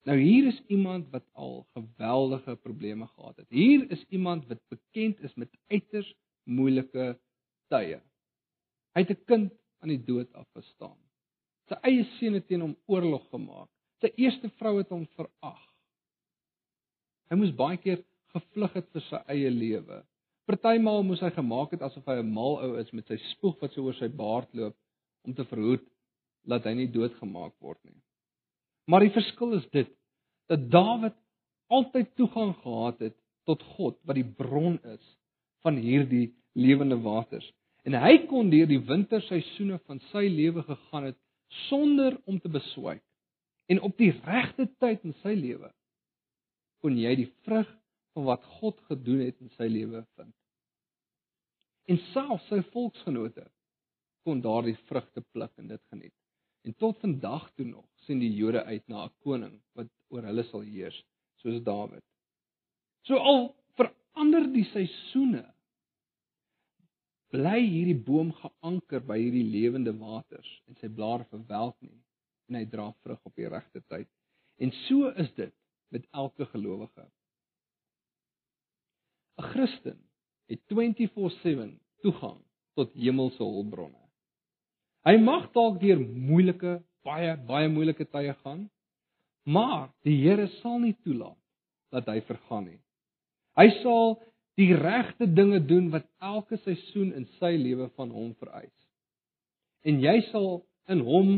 Nou 0.07 0.15
hier 0.19 0.47
is 0.49 0.59
iemand 0.71 1.09
wat 1.13 1.25
al 1.33 1.65
geweldige 1.75 2.55
probleme 2.63 3.07
gehad 3.07 3.37
het. 3.37 3.47
Hier 3.49 3.85
is 3.91 4.03
iemand 4.09 4.47
wat 4.47 4.61
bekend 4.71 5.19
is 5.23 5.35
met 5.35 5.51
uiters 5.67 6.09
moeilike 6.43 7.13
tye. 7.69 7.99
Hy 8.95 9.01
het 9.03 9.11
'n 9.11 9.25
kind 9.25 9.51
aan 9.79 9.89
die 9.93 10.03
dood 10.03 10.33
afgestaan. 10.33 10.97
Sy 11.69 11.75
eie 11.83 12.03
seun 12.17 12.33
het 12.33 12.47
teen 12.47 12.61
hom 12.61 12.77
oorlog 12.87 13.29
gemaak. 13.29 13.69
Sy 14.01 14.11
eerste 14.15 14.49
vrou 14.49 14.77
het 14.77 14.89
hom 14.89 15.05
verag. 15.15 15.61
Hy 17.29 17.35
moes 17.35 17.55
baie 17.55 17.77
keer 17.77 18.03
gevlug 18.33 18.73
het 18.73 18.89
vir 18.93 19.01
sy 19.01 19.19
eie 19.27 19.51
lewe. 19.51 20.03
Partymal 20.49 21.03
moes 21.05 21.21
hy 21.21 21.29
gemaak 21.35 21.75
het 21.75 21.83
asof 21.85 22.07
hy 22.09 22.15
'n 22.19 22.33
mal 22.33 22.55
ou 22.65 22.77
is 22.81 22.89
met 22.97 23.05
sy 23.07 23.17
spoeg 23.35 23.59
wat 23.61 23.73
so 23.73 23.85
oor 23.85 23.93
sy 23.93 24.07
baard 24.09 24.49
loop 24.57 24.75
om 25.27 25.33
te 25.37 25.45
verhoed 25.45 25.85
dat 26.49 26.65
hy 26.65 26.73
nie 26.73 26.87
doodgemaak 26.89 27.53
word 27.61 27.77
nie. 27.85 28.01
Maar 28.89 29.05
die 29.05 29.13
verskil 29.13 29.53
is 29.59 29.67
dit 29.69 29.91
dat 30.49 30.65
Dawid 30.73 31.13
altyd 31.69 32.15
toegang 32.17 32.55
gehad 32.63 32.99
het 32.99 33.15
tot 33.45 33.61
God 33.75 33.99
wat 34.09 34.17
die 34.17 34.25
bron 34.25 34.79
is 34.89 35.05
van 35.61 35.77
hierdie 35.77 36.33
lewende 36.57 36.97
waters. 36.97 37.45
En 37.85 37.93
hy 37.93 38.25
kon 38.25 38.49
deur 38.49 38.65
die 38.67 38.81
winterseisoene 38.81 39.77
van 39.85 40.01
sy 40.09 40.25
lewe 40.33 40.63
gegaan 40.65 41.11
het 41.11 41.19
sonder 41.69 42.17
om 42.25 42.39
te 42.39 42.49
beswyk. 42.49 43.03
En 43.69 43.81
op 43.85 43.97
die 44.01 44.11
regte 44.25 44.65
tyd 44.81 45.05
in 45.05 45.13
sy 45.21 45.35
lewe 45.37 45.69
kon 46.81 46.97
jy 46.97 47.13
die 47.21 47.29
vrug 47.45 47.69
van 48.13 48.27
wat 48.27 48.45
God 48.59 48.79
gedoen 48.89 49.23
het 49.25 49.39
in 49.41 49.51
sy 49.57 49.67
lewe 49.69 50.03
vind. 50.17 50.35
En 51.89 51.99
selfs 52.11 52.47
sy 52.51 52.61
volksgenote 52.73 53.45
kon 54.27 54.41
daardie 54.43 54.77
vrugte 54.89 55.23
pluk 55.33 55.53
en 55.57 55.69
dit 55.71 55.83
geniet. 55.93 56.15
En 56.67 56.75
tot 56.75 56.99
vandag 56.99 57.47
toe 57.55 57.65
nog 57.65 57.85
sien 58.05 58.19
die 58.21 58.33
Jode 58.35 58.63
uit 58.63 58.87
na 58.87 59.05
'n 59.05 59.13
koning 59.23 59.61
wat 59.73 59.87
oor 60.09 60.23
hulle 60.23 60.43
sal 60.43 60.61
heers, 60.61 60.97
soos 61.41 61.63
Dawid. 61.63 62.03
So 63.07 63.17
al 63.17 63.55
verander 63.79 64.45
die 64.53 64.65
seisoene, 64.73 65.45
bly 67.29 67.59
hierdie 67.61 67.97
boom 68.05 68.31
geanker 68.33 68.99
by 69.05 69.17
hierdie 69.21 69.45
lewende 69.45 69.93
waters 69.97 70.49
en 70.67 70.75
sy 70.81 70.89
blare 70.89 71.25
verwelk 71.29 71.77
nie 71.81 72.01
en 72.49 72.55
hy 72.55 72.65
dra 72.65 72.89
vrug 73.03 73.19
op 73.29 73.35
die 73.35 73.49
regte 73.49 73.81
tyd. 73.87 74.09
En 74.57 74.71
so 74.87 75.09
is 75.23 75.29
dit 75.37 75.53
met 75.93 76.05
elke 76.11 76.45
gelowige. 76.45 77.05
'n 79.39 79.43
Christen 79.53 79.97
het 80.51 80.61
24/7 80.67 81.79
toegang 82.03 82.41
tot 82.75 82.93
hemelse 82.93 83.43
hulpbronne. 83.43 84.03
Hy 85.07 85.15
mag 85.17 85.51
dalk 85.55 85.79
deur 85.79 85.99
moeilike, 85.99 86.79
baie 87.07 87.37
baie 87.47 87.69
moeilike 87.71 88.05
tye 88.11 88.33
gaan, 88.43 88.67
maar 89.45 89.93
die 90.03 90.17
Here 90.19 90.47
sal 90.59 90.79
nie 90.83 90.95
toelaat 91.03 91.39
dat 91.95 92.09
hy 92.11 92.19
vergaan 92.27 92.65
nie. 92.67 92.81
Hy 93.55 93.69
sal 93.81 94.19
die 94.59 94.73
regte 94.75 95.25
dinge 95.33 95.61
doen 95.65 95.87
wat 95.93 96.07
elke 96.19 96.59
seisoen 96.65 97.13
in 97.15 97.25
sy 97.39 97.55
lewe 97.55 97.87
van 97.95 98.11
hom 98.11 98.33
vereis. 98.41 98.75
En 99.87 100.01
jy 100.03 100.19
sal 100.31 100.65
in 100.91 100.99
hom 101.07 101.31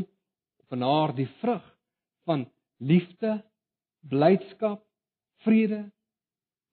of 0.64 0.74
in 0.74 0.82
haar 0.82 1.14
die 1.16 1.30
vrug 1.42 1.66
van 2.26 2.48
liefde, 2.82 3.38
blydskap, 4.10 4.82
vrede, 5.46 5.84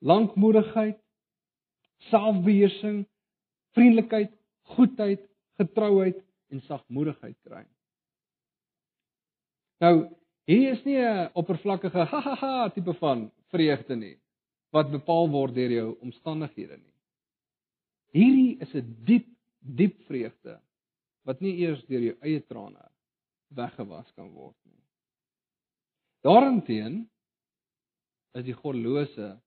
lankmoedigheid, 0.01 0.97
selfbeheersing, 2.11 3.03
vriendelikheid, 3.77 4.33
goedheid, 4.75 5.25
getrouheid 5.59 6.21
en 6.53 6.63
sagmoedigheid 6.67 7.37
kry. 7.47 7.65
Nou, 9.83 10.09
hier 10.49 10.73
is 10.73 10.85
nie 10.85 10.99
'n 10.99 11.31
oppervlakkige 11.35 12.05
ha 12.11 12.21
ha 12.21 12.35
ha 12.35 12.69
tipe 12.69 12.95
van 12.95 13.31
vreugde 13.53 13.97
nie 13.97 14.17
wat 14.71 14.91
bepaal 14.91 15.29
word 15.31 15.55
deur 15.55 15.71
jou 15.71 15.99
omstandighede 16.05 16.77
nie. 16.77 16.95
Hierdie 18.13 18.59
is 18.61 18.75
'n 18.75 18.97
diep, 19.05 19.29
diep 19.61 19.97
vreugde 20.07 20.61
wat 21.25 21.41
nie 21.41 21.59
eers 21.61 21.85
deur 21.87 22.01
jou 22.01 22.17
eie 22.23 22.41
trane 22.41 22.91
weggewas 23.49 24.13
kan 24.15 24.31
word 24.33 24.57
nie. 24.65 24.83
Daarenteen 26.23 27.11
is 28.35 28.45
die 28.45 28.57
goddelose 28.57 29.41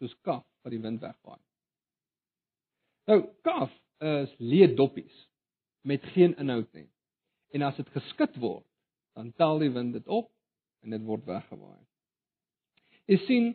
soos 0.00 0.16
kaf 0.26 0.44
wat 0.64 0.74
die 0.74 0.82
wind 0.82 1.02
wegvaai. 1.04 1.38
Nou, 3.10 3.20
kaf 3.46 3.72
is 4.00 4.32
leë 4.40 4.74
doppies 4.78 5.16
met 5.84 6.04
geen 6.14 6.34
inhoud 6.40 6.68
nie. 6.76 6.88
En 7.54 7.64
as 7.66 7.78
dit 7.80 7.88
geskit 7.94 8.36
word, 8.40 8.66
dan 9.18 9.32
tel 9.36 9.58
die 9.60 9.72
wind 9.74 9.96
dit 9.96 10.06
op 10.08 10.30
en 10.84 10.94
dit 10.94 11.04
word 11.04 11.26
weggewaai. 11.28 11.80
Jy 13.10 13.18
sien, 13.26 13.48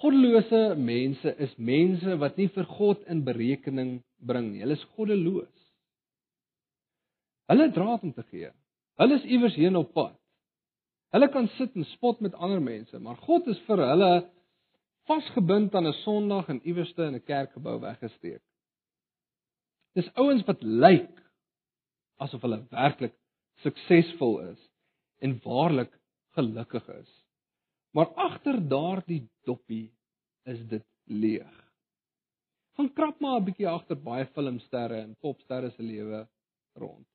goddelose 0.00 0.62
mense 0.78 1.34
is 1.42 1.52
mense 1.58 2.16
wat 2.20 2.38
nie 2.38 2.48
vir 2.54 2.68
God 2.78 3.02
in 3.10 3.24
berekening 3.26 3.96
bring 4.22 4.52
nie. 4.52 4.62
Hulle 4.62 4.78
is 4.78 4.88
goddeloos. 4.96 5.68
Hulle 7.50 7.68
draad 7.74 8.04
om 8.06 8.12
te 8.14 8.24
gee. 8.30 8.52
Hulle 9.00 9.18
is 9.18 9.26
iewers 9.28 9.56
heen 9.58 9.76
op 9.76 9.90
pad. 9.96 10.14
Hulle 11.12 11.28
kan 11.32 11.48
sit 11.58 11.74
en 11.76 11.84
spot 11.90 12.22
met 12.24 12.36
ander 12.40 12.62
mense, 12.62 12.96
maar 13.02 13.18
God 13.26 13.50
is 13.52 13.58
vir 13.66 13.82
hulle 13.84 14.12
vasgebind 15.08 15.74
aan 15.74 15.86
'n 15.86 16.00
Sondag 16.04 16.48
en 16.48 16.60
iewerste 16.66 17.02
in 17.02 17.14
'n 17.14 17.24
kerkgebou 17.24 17.80
weggesteek. 17.80 18.42
Dis 19.94 20.12
ouens 20.14 20.44
wat 20.44 20.62
lyk 20.62 21.22
asof 22.16 22.42
hulle 22.42 22.66
werklik 22.70 23.14
suksesvol 23.64 24.40
is 24.52 24.60
en 25.18 25.40
waarlik 25.44 25.92
gelukkig 26.36 26.88
is. 26.88 27.10
Maar 27.90 28.14
agter 28.14 28.68
daardie 28.68 29.28
doppie 29.44 29.92
is 30.42 30.60
dit 30.68 30.86
leeg. 31.04 31.58
Gaan 32.76 32.92
krap 32.92 33.20
maar 33.20 33.40
'n 33.40 33.44
bietjie 33.44 33.68
agter 33.68 33.96
baie 33.96 34.26
filmsterre 34.26 35.00
en 35.00 35.16
popsterre 35.16 35.70
se 35.70 35.82
lewe 35.82 36.28
rond. 36.72 37.08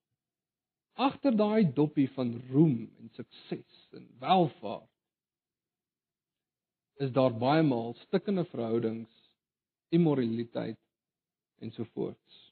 Agter 0.93 1.35
daai 1.37 1.73
doppie 1.73 2.09
van 2.09 2.41
roem 2.51 2.91
en 2.99 3.09
sukses 3.09 3.89
en 3.91 4.07
welvaart 4.19 4.96
is 6.99 7.11
daar 7.13 7.33
baie 7.33 7.63
maal 7.63 7.93
stikkende 8.07 8.45
verhoudings, 8.51 9.11
immoraliteit 9.93 10.79
en 11.61 11.71
so 11.71 11.85
voort. 11.93 12.43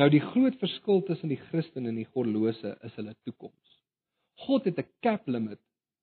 Nou 0.00 0.08
die 0.10 0.22
groot 0.22 0.56
verskil 0.58 1.04
tussen 1.06 1.30
die 1.30 1.40
Christen 1.50 1.86
en 1.86 1.98
die 2.00 2.08
goddelose 2.08 2.74
is 2.86 2.96
hulle 2.98 3.14
toekoms. 3.26 3.78
God 4.46 4.64
het 4.64 4.78
'n 4.78 4.90
cap 5.00 5.28
limit 5.28 5.60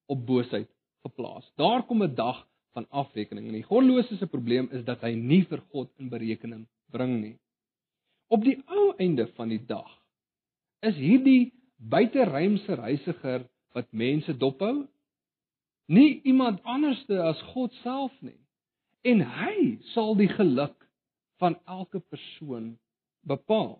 op 0.07 0.25
boosheid 0.25 0.69
geplaas. 1.03 1.51
Daar 1.55 1.83
kom 1.83 2.03
'n 2.03 2.15
dag 2.15 2.47
van 2.73 2.87
afrekening 2.89 3.47
en 3.47 3.53
die 3.53 3.67
goddelose 3.67 4.17
se 4.17 4.27
probleem 4.27 4.69
is 4.71 4.85
dat 4.85 5.01
hy 5.01 5.13
nie 5.15 5.43
vir 5.43 5.61
God 5.71 5.91
in 5.99 6.09
berekening 6.09 6.67
bring 6.91 7.21
nie. 7.21 7.37
Op 8.27 8.43
die 8.43 8.61
ou 8.65 8.93
einde 8.97 9.27
van 9.35 9.49
die 9.49 9.65
dag 9.65 9.91
is 10.79 10.95
hierdie 10.95 11.51
buiterymse 11.77 12.73
reisiger 12.73 13.49
wat 13.73 13.91
mense 13.91 14.33
dophou 14.37 14.87
nie 15.91 16.21
iemand 16.23 16.61
anderste 16.63 17.19
as 17.23 17.39
God 17.51 17.73
self 17.83 18.13
nie. 18.23 18.37
En 19.03 19.23
hy 19.25 19.55
sal 19.91 20.15
die 20.15 20.29
geluk 20.31 20.77
van 21.41 21.57
elke 21.65 21.99
persoon 21.99 22.75
bepaal. 23.27 23.79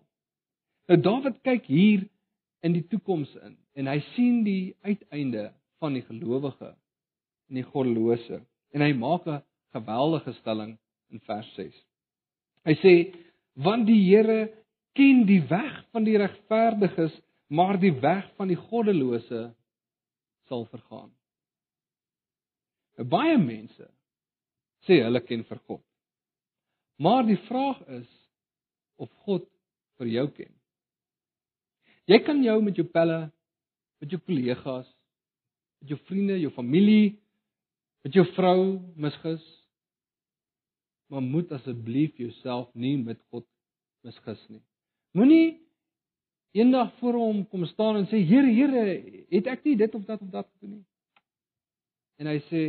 Nou 0.90 0.98
Dawid 1.00 1.38
kyk 1.46 1.68
hier 1.70 2.04
in 2.66 2.74
die 2.76 2.84
toekoms 2.90 3.30
in 3.46 3.56
en 3.78 3.88
hy 3.88 4.00
sien 4.12 4.42
die 4.44 4.74
uiteinde 4.84 5.48
van 5.80 5.96
die 5.96 6.04
gelowige 6.04 6.72
en 7.48 7.58
die 7.58 7.66
goddelose 7.66 8.42
en 8.74 8.84
hy 8.84 8.92
maak 8.98 9.26
'n 9.26 9.42
geweldige 9.72 10.32
stelling 10.40 10.76
in 11.10 11.20
vers 11.20 11.48
6. 11.54 11.72
Hy 12.66 12.74
sê 12.82 12.94
want 13.54 13.86
die 13.86 14.02
Here 14.04 14.50
ken 14.94 15.24
die 15.26 15.40
weg 15.48 15.84
van 15.92 16.04
die 16.04 16.18
regverdiges, 16.18 17.12
maar 17.48 17.78
die 17.80 17.94
weg 18.00 18.28
van 18.36 18.48
die 18.48 18.56
goddelose 18.56 19.54
sal 20.48 20.64
vergaan. 20.66 21.10
Baie 22.98 23.38
mense 23.40 23.86
sê 24.86 25.00
hulle 25.04 25.22
ken 25.24 25.44
vir 25.48 25.60
God. 25.68 25.82
Maar 27.02 27.24
die 27.26 27.38
vraag 27.48 27.80
is 27.98 28.08
of 29.00 29.10
God 29.26 29.46
vir 29.98 30.10
jou 30.12 30.26
ken. 30.36 30.52
Jy 32.10 32.18
kan 32.26 32.42
jou 32.42 32.58
met 32.62 32.76
jou 32.76 32.86
pelle, 32.90 33.30
met 34.02 34.10
jou 34.10 34.20
kollegas, 34.20 34.88
met 35.80 35.94
jou 35.94 35.98
vriende, 36.08 36.40
jou 36.42 36.50
familie, 36.54 37.16
met 38.04 38.14
jou 38.18 38.24
vrou 38.36 38.78
misgis. 38.98 39.42
Maar 41.12 41.22
moet 41.22 41.52
asseblief 41.54 42.18
jouself 42.18 42.70
nie 42.74 42.96
met 42.98 43.20
God 43.30 43.46
misgis 44.06 44.40
nie. 44.50 44.62
Moenie 45.16 45.60
eendag 46.56 46.92
voor 47.00 47.18
hom 47.20 47.44
kom 47.48 47.64
staan 47.70 48.02
en 48.02 48.08
sê 48.10 48.20
Here, 48.26 48.50
Here, 48.52 48.96
het 49.32 49.50
ek 49.52 49.64
nie 49.68 49.76
dit 49.80 49.94
of 49.94 50.04
dat 50.08 50.20
of 50.20 50.32
dat 50.32 50.48
gedoen 50.56 50.80
nie? 50.80 50.86
En 52.22 52.30
hy 52.30 52.38
sê: 52.48 52.62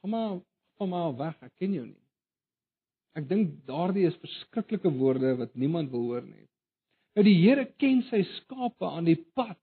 "Kom 0.00 0.14
maar, 0.16 0.38
kom 0.80 0.94
maar 0.94 1.12
weg, 1.18 1.36
ek 1.44 1.52
ken 1.60 1.74
jou 1.76 1.84
nie." 1.86 2.00
Ek 3.20 3.28
dink 3.28 3.58
daardie 3.68 4.06
is 4.08 4.16
verskriklike 4.24 4.88
woorde 4.96 5.34
wat 5.36 5.52
niemand 5.54 5.92
wil 5.92 6.06
hoor 6.08 6.24
nie. 6.24 6.48
Nou 7.12 7.24
die 7.26 7.36
Here 7.42 7.66
ken 7.76 8.00
sy 8.08 8.22
skape 8.38 8.88
aan 8.88 9.04
die 9.04 9.20
pad 9.36 9.58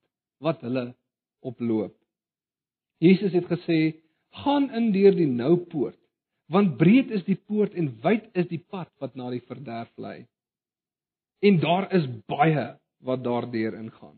wat 0.45 0.61
hulle 0.61 0.91
oploop. 1.41 1.95
Jesus 3.01 3.33
het 3.33 3.49
gesê: 3.49 3.97
"Gaan 4.43 4.69
in 4.69 4.91
deur 4.93 5.17
die 5.17 5.25
nou 5.25 5.55
poort, 5.71 5.97
want 6.49 6.77
breed 6.77 7.11
is 7.13 7.23
die 7.27 7.37
poort 7.37 7.73
en 7.77 7.91
wyd 8.03 8.29
is 8.37 8.47
die 8.49 8.61
pad 8.61 8.89
wat 9.01 9.15
na 9.15 9.29
die 9.33 9.43
verderf 9.45 9.91
lei. 10.01 10.25
En 11.45 11.59
daar 11.61 11.87
is 11.95 12.07
baie 12.27 12.73
wat 13.05 13.23
daardeur 13.23 13.77
ingaan. 13.77 14.17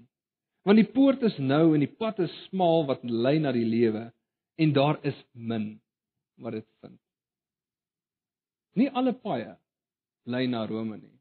Want 0.65 0.80
die 0.80 0.91
poort 0.93 1.21
is 1.27 1.38
nou 1.38 1.73
en 1.75 1.84
die 1.84 1.95
pad 1.99 2.19
is 2.23 2.34
smal 2.47 2.86
wat 2.89 3.04
lei 3.04 3.38
na 3.39 3.51
die 3.51 3.67
lewe 3.67 4.10
en 4.55 4.73
daar 4.73 4.99
is 5.05 5.17
min 5.31 5.81
wat 6.35 6.57
dit 6.57 6.67
vind. 6.79 6.99
Nie 8.73 8.89
alle 8.89 9.13
paaie 9.13 9.55
lei 10.23 10.47
na 10.47 10.65
Rome 10.65 10.97
nie. 10.97 11.17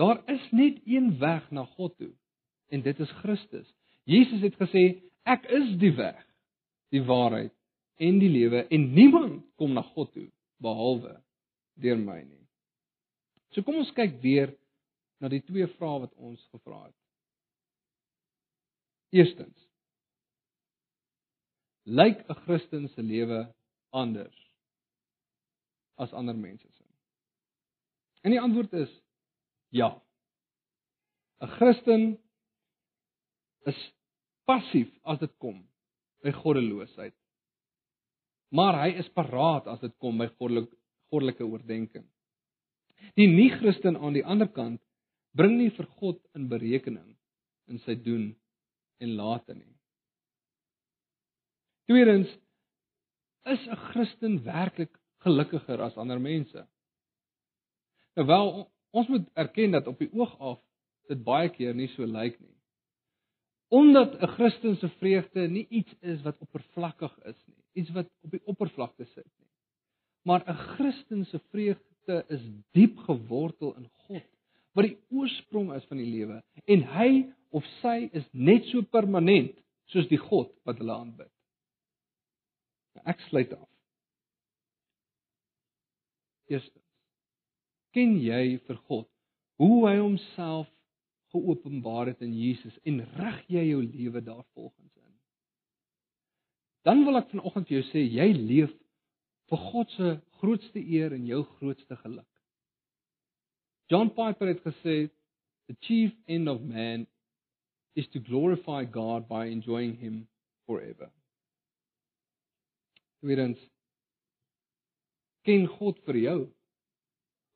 Daar 0.00 0.22
is 0.32 0.50
net 0.50 0.80
een 0.84 1.18
weg 1.18 1.50
na 1.50 1.64
God 1.76 1.96
toe 1.96 2.12
en 2.68 2.82
dit 2.82 3.00
is 3.00 3.10
Christus. 3.20 3.68
Jesus 4.04 4.40
het 4.40 4.56
gesê 4.56 4.84
ek 5.28 5.44
is 5.52 5.74
die 5.78 5.92
weg, 5.96 6.20
die 6.94 7.02
waarheid 7.04 7.52
en 8.00 8.18
die 8.22 8.30
lewe 8.32 8.64
en 8.72 8.92
niemand 8.94 9.42
kom 9.60 9.74
na 9.76 9.82
God 9.92 10.12
toe 10.14 10.28
behalwe 10.64 11.18
deur 11.80 11.98
my 12.00 12.22
nie. 12.22 12.46
So 13.52 13.62
kom 13.66 13.80
ons 13.82 13.92
kyk 13.96 14.20
weer 14.22 14.54
na 15.20 15.28
die 15.28 15.42
twee 15.44 15.66
vrae 15.76 16.06
wat 16.06 16.14
ons 16.16 16.40
gevra 16.54 16.86
het. 16.86 16.96
Eerstens 19.10 19.69
lyk 21.90 22.22
'n 22.28 22.38
Christen 22.44 22.88
se 22.94 23.02
lewe 23.02 23.40
anders 23.90 24.36
as 25.98 26.12
ander 26.12 26.36
mense 26.36 26.68
se? 26.68 26.84
En 28.22 28.30
die 28.30 28.40
antwoord 28.40 28.72
is 28.72 28.92
ja. 29.70 29.90
'n 31.40 31.48
Christen 31.56 32.18
is 33.66 33.80
passief 34.44 34.90
as 35.04 35.18
dit 35.18 35.32
kom 35.38 35.62
by 36.22 36.32
goddeloosheid. 36.32 37.16
Maar 38.50 38.80
hy 38.82 38.90
is 38.98 39.08
paraat 39.14 39.66
as 39.70 39.80
dit 39.80 39.94
kom 39.98 40.18
by 40.18 40.28
goddelike 40.38 40.76
goddelike 41.10 41.42
oordeenking. 41.42 42.04
Die 43.18 43.26
nie-Christen 43.26 43.96
aan 43.98 44.14
die 44.14 44.22
ander 44.22 44.46
kant 44.46 44.78
bring 45.34 45.56
nie 45.58 45.70
vir 45.74 45.88
God 45.98 46.20
in 46.38 46.46
berekening 46.50 47.16
in 47.70 47.80
sy 47.82 47.96
doen 47.98 48.28
en 49.02 49.16
late 49.18 49.56
nie. 49.56 49.79
Tweedens, 51.90 52.30
is 53.42 53.62
'n 53.66 53.76
Christen 53.90 54.44
werklik 54.44 54.92
gelukkiger 55.24 55.80
as 55.82 55.96
ander 55.96 56.20
mense? 56.20 56.60
Nou 58.14 58.26
wel, 58.26 58.70
ons 58.90 59.08
moet 59.08 59.26
erken 59.34 59.70
dat 59.70 59.86
op 59.86 59.98
die 59.98 60.12
oog 60.12 60.36
af 60.38 60.60
dit 61.10 61.24
baie 61.24 61.48
keer 61.50 61.74
nie 61.74 61.88
so 61.88 62.06
lyk 62.06 62.36
nie. 62.40 62.54
Omdat 63.68 64.14
'n 64.20 64.30
Christen 64.36 64.76
se 64.76 64.88
vreugde 64.88 65.48
nie 65.48 65.66
iets 65.68 65.94
is 66.00 66.22
wat 66.22 66.38
oppervlakkig 66.38 67.18
is 67.24 67.42
nie, 67.46 67.64
iets 67.82 67.90
wat 67.90 68.06
op 68.22 68.30
die 68.30 68.44
oppervlakte 68.44 69.04
sit 69.04 69.26
nie. 69.38 69.50
Maar 70.22 70.46
'n 70.46 70.62
Christen 70.76 71.24
se 71.24 71.38
vreugde 71.38 72.24
is 72.28 72.46
diep 72.70 72.98
gewortel 72.98 73.74
in 73.76 73.90
God, 74.06 74.30
wat 74.72 74.84
die 74.84 74.98
oorsprong 75.10 75.74
is 75.74 75.84
van 75.84 75.96
die 75.96 76.10
lewe 76.10 76.42
en 76.64 76.82
hy 76.82 77.26
of 77.50 77.64
sy 77.82 78.08
is 78.12 78.28
net 78.32 78.64
so 78.64 78.80
permanent 78.82 79.58
soos 79.86 80.08
die 80.08 80.22
God 80.30 80.54
wat 80.62 80.78
hulle 80.78 80.92
aanbid. 80.92 81.34
Ek 83.04 83.20
sluit 83.28 83.52
af. 83.54 83.68
Eerstens, 86.50 86.86
ken 87.94 88.16
jy 88.22 88.58
vir 88.66 88.78
God 88.88 89.06
hoe 89.60 89.76
hy 89.86 89.96
homself 90.00 90.68
geopenbaar 91.30 92.10
het 92.10 92.22
in 92.26 92.32
Jesus 92.34 92.74
en 92.88 93.02
rig 93.18 93.40
jy 93.52 93.64
jou 93.68 93.82
lewe 93.84 94.22
daarvolgens 94.26 94.94
in? 94.98 95.14
Dan 96.88 97.04
wil 97.06 97.20
ek 97.20 97.30
vanoggend 97.30 97.68
vir 97.68 97.80
jou 97.80 97.86
sê 97.90 98.02
jy 98.02 98.28
leef 98.34 98.74
vir 99.50 99.62
God 99.70 99.94
se 99.94 100.16
grootste 100.40 100.82
eer 100.82 101.14
en 101.14 101.26
jou 101.28 101.42
grootste 101.58 101.98
geluk. 102.02 102.26
John 103.90 104.10
Piper 104.14 104.50
het 104.50 104.62
gesê 104.66 104.98
the 105.68 105.76
chief 105.86 106.14
end 106.26 106.48
of 106.48 106.62
man 106.62 107.06
is 107.94 108.08
to 108.10 108.18
glorify 108.18 108.84
God 108.84 109.28
by 109.28 109.46
enjoying 109.46 109.96
him 109.98 110.26
forever. 110.66 111.10
Tweedens 113.20 113.60
ken 115.44 115.66
God 115.78 116.00
vir 116.06 116.18
jou. 116.20 116.40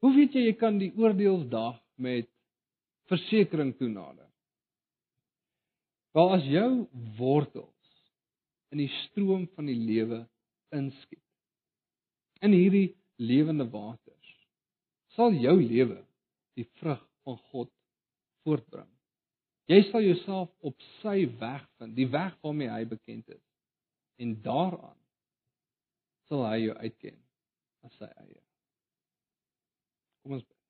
Hoe 0.04 0.12
weet 0.16 0.36
jy 0.36 0.46
jy 0.48 0.56
kan 0.60 0.78
die 0.80 0.92
oordeelsdag 1.00 1.78
met 2.00 2.28
versekering 3.08 3.72
toenader? 3.78 4.28
Wel 6.14 6.34
as 6.36 6.44
jou 6.46 6.68
wortels 7.18 7.70
in 8.74 8.82
die 8.82 8.90
stroom 9.04 9.46
van 9.56 9.68
die 9.70 9.78
lewe 9.78 10.24
inskiet. 10.74 11.22
In 12.44 12.52
hierdie 12.52 12.92
lewende 13.22 13.66
waters 13.70 14.32
sal 15.14 15.34
jou 15.38 15.54
lewe 15.60 16.00
die 16.58 16.66
vrug 16.80 17.00
van 17.24 17.38
God 17.52 17.70
voortbring. 18.44 18.90
Jy 19.70 19.80
sal 19.88 20.04
jouself 20.04 20.50
op 20.60 20.76
sy 21.00 21.24
weg 21.40 21.62
vind, 21.78 21.94
die 21.96 22.10
weg 22.12 22.34
waarmee 22.44 22.68
hy 22.68 22.82
bekend 22.88 23.30
is. 23.32 23.44
En 24.20 24.34
daaraan 24.44 24.98
sal 26.28 26.44
hy 26.48 26.58
jou 26.64 26.76
uitken 26.80 27.20
as 27.84 27.98
sy 28.00 28.08
eie. 28.24 28.40
Kom 30.22 30.38
ons 30.38 30.46
bid. 30.46 30.60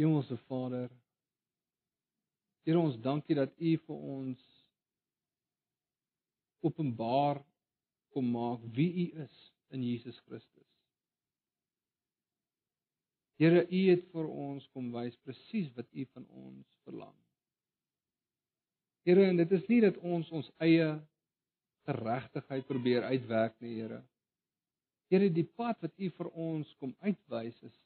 Hemelse 0.00 0.38
Vader, 0.48 0.90
Here 2.62 2.78
ons 2.78 2.98
dankie 3.02 3.34
dat 3.34 3.54
U 3.58 3.70
vir 3.86 4.02
ons 4.14 4.42
openbaar 6.62 7.40
kom 8.14 8.28
maak 8.30 8.62
wie 8.76 8.90
U 9.02 9.24
is 9.24 9.38
in 9.74 9.82
Jesus 9.82 10.20
Christus. 10.28 10.68
Here, 13.42 13.64
U 13.66 13.80
het 13.88 14.06
vir 14.12 14.28
ons 14.30 14.68
kom 14.70 14.92
wys 14.94 15.18
presies 15.26 15.72
wat 15.74 15.90
U 15.90 16.06
van 16.14 16.28
ons 16.44 16.78
verlang. 16.86 17.21
Here, 19.02 19.24
en 19.26 19.36
dit 19.36 19.52
is 19.52 19.64
nie 19.68 19.80
dat 19.82 19.98
ons 19.98 20.28
ons 20.30 20.48
eie 20.62 20.88
geregtigheid 21.88 22.66
probeer 22.68 23.08
uitwerk 23.10 23.56
nie, 23.60 23.74
Here. 23.80 24.02
Here, 25.10 25.28
die 25.28 25.48
pad 25.58 25.80
wat 25.82 25.98
U 25.98 26.10
vir 26.18 26.30
ons 26.38 26.70
kom 26.80 26.94
uitwys 27.02 27.58
is 27.62 27.78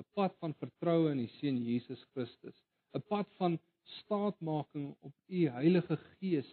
'n 0.00 0.04
pad 0.14 0.34
van 0.42 0.52
vertroue 0.60 1.12
in 1.12 1.22
die 1.22 1.32
Seun 1.38 1.58
Jesus 1.64 2.02
Christus, 2.12 2.56
'n 2.94 3.02
pad 3.08 3.28
van 3.38 3.58
staatmaking 4.00 4.96
op 5.00 5.14
u 5.28 5.48
Heilige 5.48 5.96
Gees 5.96 6.48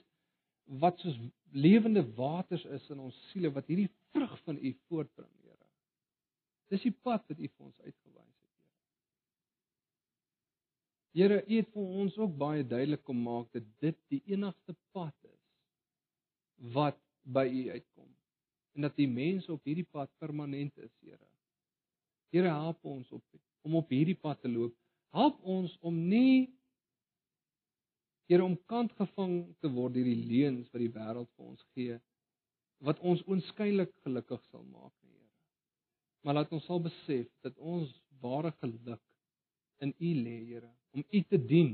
wat 0.84 1.00
soos 1.00 1.18
lewende 1.52 2.04
waters 2.16 2.66
is 2.66 2.90
in 2.90 3.00
ons 3.00 3.18
siele 3.32 3.52
wat 3.52 3.68
hierdie 3.68 3.90
vrug 4.14 4.38
van 4.46 4.58
u 4.58 4.74
voortbring, 4.88 5.34
Here. 5.42 5.68
Dis 6.70 6.86
die 6.88 6.96
pad 7.04 7.26
wat 7.28 7.40
u 7.40 7.48
vir 7.48 7.66
ons 7.66 7.82
uitgewys 7.82 8.30
het. 8.30 8.33
Here, 11.14 11.44
u 11.46 11.58
het 11.60 11.70
vir 11.76 11.90
ons 12.02 12.16
ook 12.18 12.32
baie 12.38 12.64
duidelik 12.66 13.04
kom 13.06 13.20
maak 13.22 13.52
dat 13.54 13.66
dit 13.84 13.98
die 14.10 14.22
enigste 14.34 14.74
pad 14.96 15.14
is 15.30 15.42
wat 16.74 16.98
by 17.24 17.46
u 17.46 17.62
uitkom 17.70 18.10
en 18.74 18.88
dat 18.88 18.96
die 18.98 19.10
mense 19.10 19.52
op 19.54 19.62
hierdie 19.70 19.86
pad 19.86 20.10
permanent 20.18 20.74
is, 20.82 20.92
Here. 21.06 21.30
Here, 22.34 22.50
help 22.50 22.82
ons 22.90 23.12
op 23.14 23.22
om 23.64 23.78
op 23.80 23.94
hierdie 23.94 24.18
pad 24.20 24.42
te 24.42 24.50
loop. 24.50 24.74
Help 25.14 25.38
ons 25.46 25.78
om 25.82 26.02
nie 26.10 26.50
Here 28.32 28.42
om 28.44 28.56
kant 28.72 28.94
gevang 28.98 29.44
te 29.62 29.70
word 29.70 29.94
deur 29.98 30.08
die 30.08 30.26
leuns 30.32 30.70
wat 30.72 30.82
die 30.82 30.94
wêreld 30.96 31.30
vir 31.36 31.50
ons 31.54 31.64
gee 31.76 32.00
wat 32.84 33.00
ons 33.00 33.22
oënskynlik 33.30 33.92
gelukkig 34.04 34.42
sal 34.50 34.64
maak, 34.66 34.92
Here. 35.06 35.28
Maar 36.24 36.42
laat 36.42 36.56
ons 36.56 36.66
sal 36.68 36.82
besef 36.84 37.30
dat 37.46 37.56
ons 37.60 37.92
ware 38.24 38.52
geluk 38.64 39.04
in 39.84 39.94
U 39.94 40.10
lê, 40.24 40.40
Here, 40.50 40.72
om 40.94 41.04
U 41.04 41.24
te 41.30 41.40
dien 41.46 41.74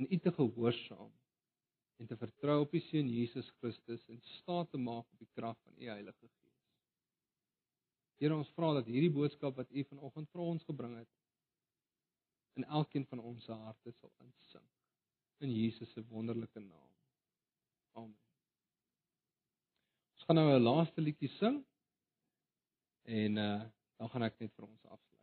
en 0.00 0.08
U 0.10 0.18
te 0.18 0.32
gehoorsaam 0.32 1.12
en 1.96 2.06
te 2.10 2.16
vertrou 2.16 2.60
op 2.64 2.74
U 2.74 2.80
seun 2.88 3.08
Jesus 3.08 3.50
Christus 3.60 4.06
en 4.08 4.20
staat 4.40 4.70
te 4.70 4.80
maak 4.80 5.04
op 5.04 5.18
die 5.20 5.30
krag 5.36 5.58
van 5.62 5.76
U 5.78 5.90
Heilige 5.90 6.28
Gees. 6.28 6.40
Here, 8.22 8.36
ons 8.36 8.50
vra 8.56 8.72
dat 8.78 8.88
hierdie 8.88 9.12
boodskap 9.12 9.58
wat 9.60 9.70
U 9.70 9.84
vanoggend 9.90 10.30
vir 10.32 10.46
ons 10.46 10.66
gebring 10.70 10.96
het 11.02 11.12
in 12.54 12.64
elkeen 12.64 13.06
van 13.10 13.20
ons 13.20 13.46
harte 13.50 13.92
sal 13.98 14.12
insink 14.22 14.70
in 15.42 15.50
Jesus 15.50 15.90
se 15.92 16.04
wonderlike 16.08 16.60
naam. 16.60 16.90
Amen. 17.98 18.20
Ons 20.14 20.26
gaan 20.26 20.38
nou 20.38 20.48
'n 20.54 20.62
laaste 20.62 21.00
liedjie 21.00 21.28
sing 21.38 21.64
en 23.02 23.36
uh 23.36 23.62
dan 23.96 24.10
gaan 24.10 24.22
ek 24.22 24.38
net 24.38 24.52
vir 24.54 24.64
ons 24.66 24.84
afsluit. 24.84 25.13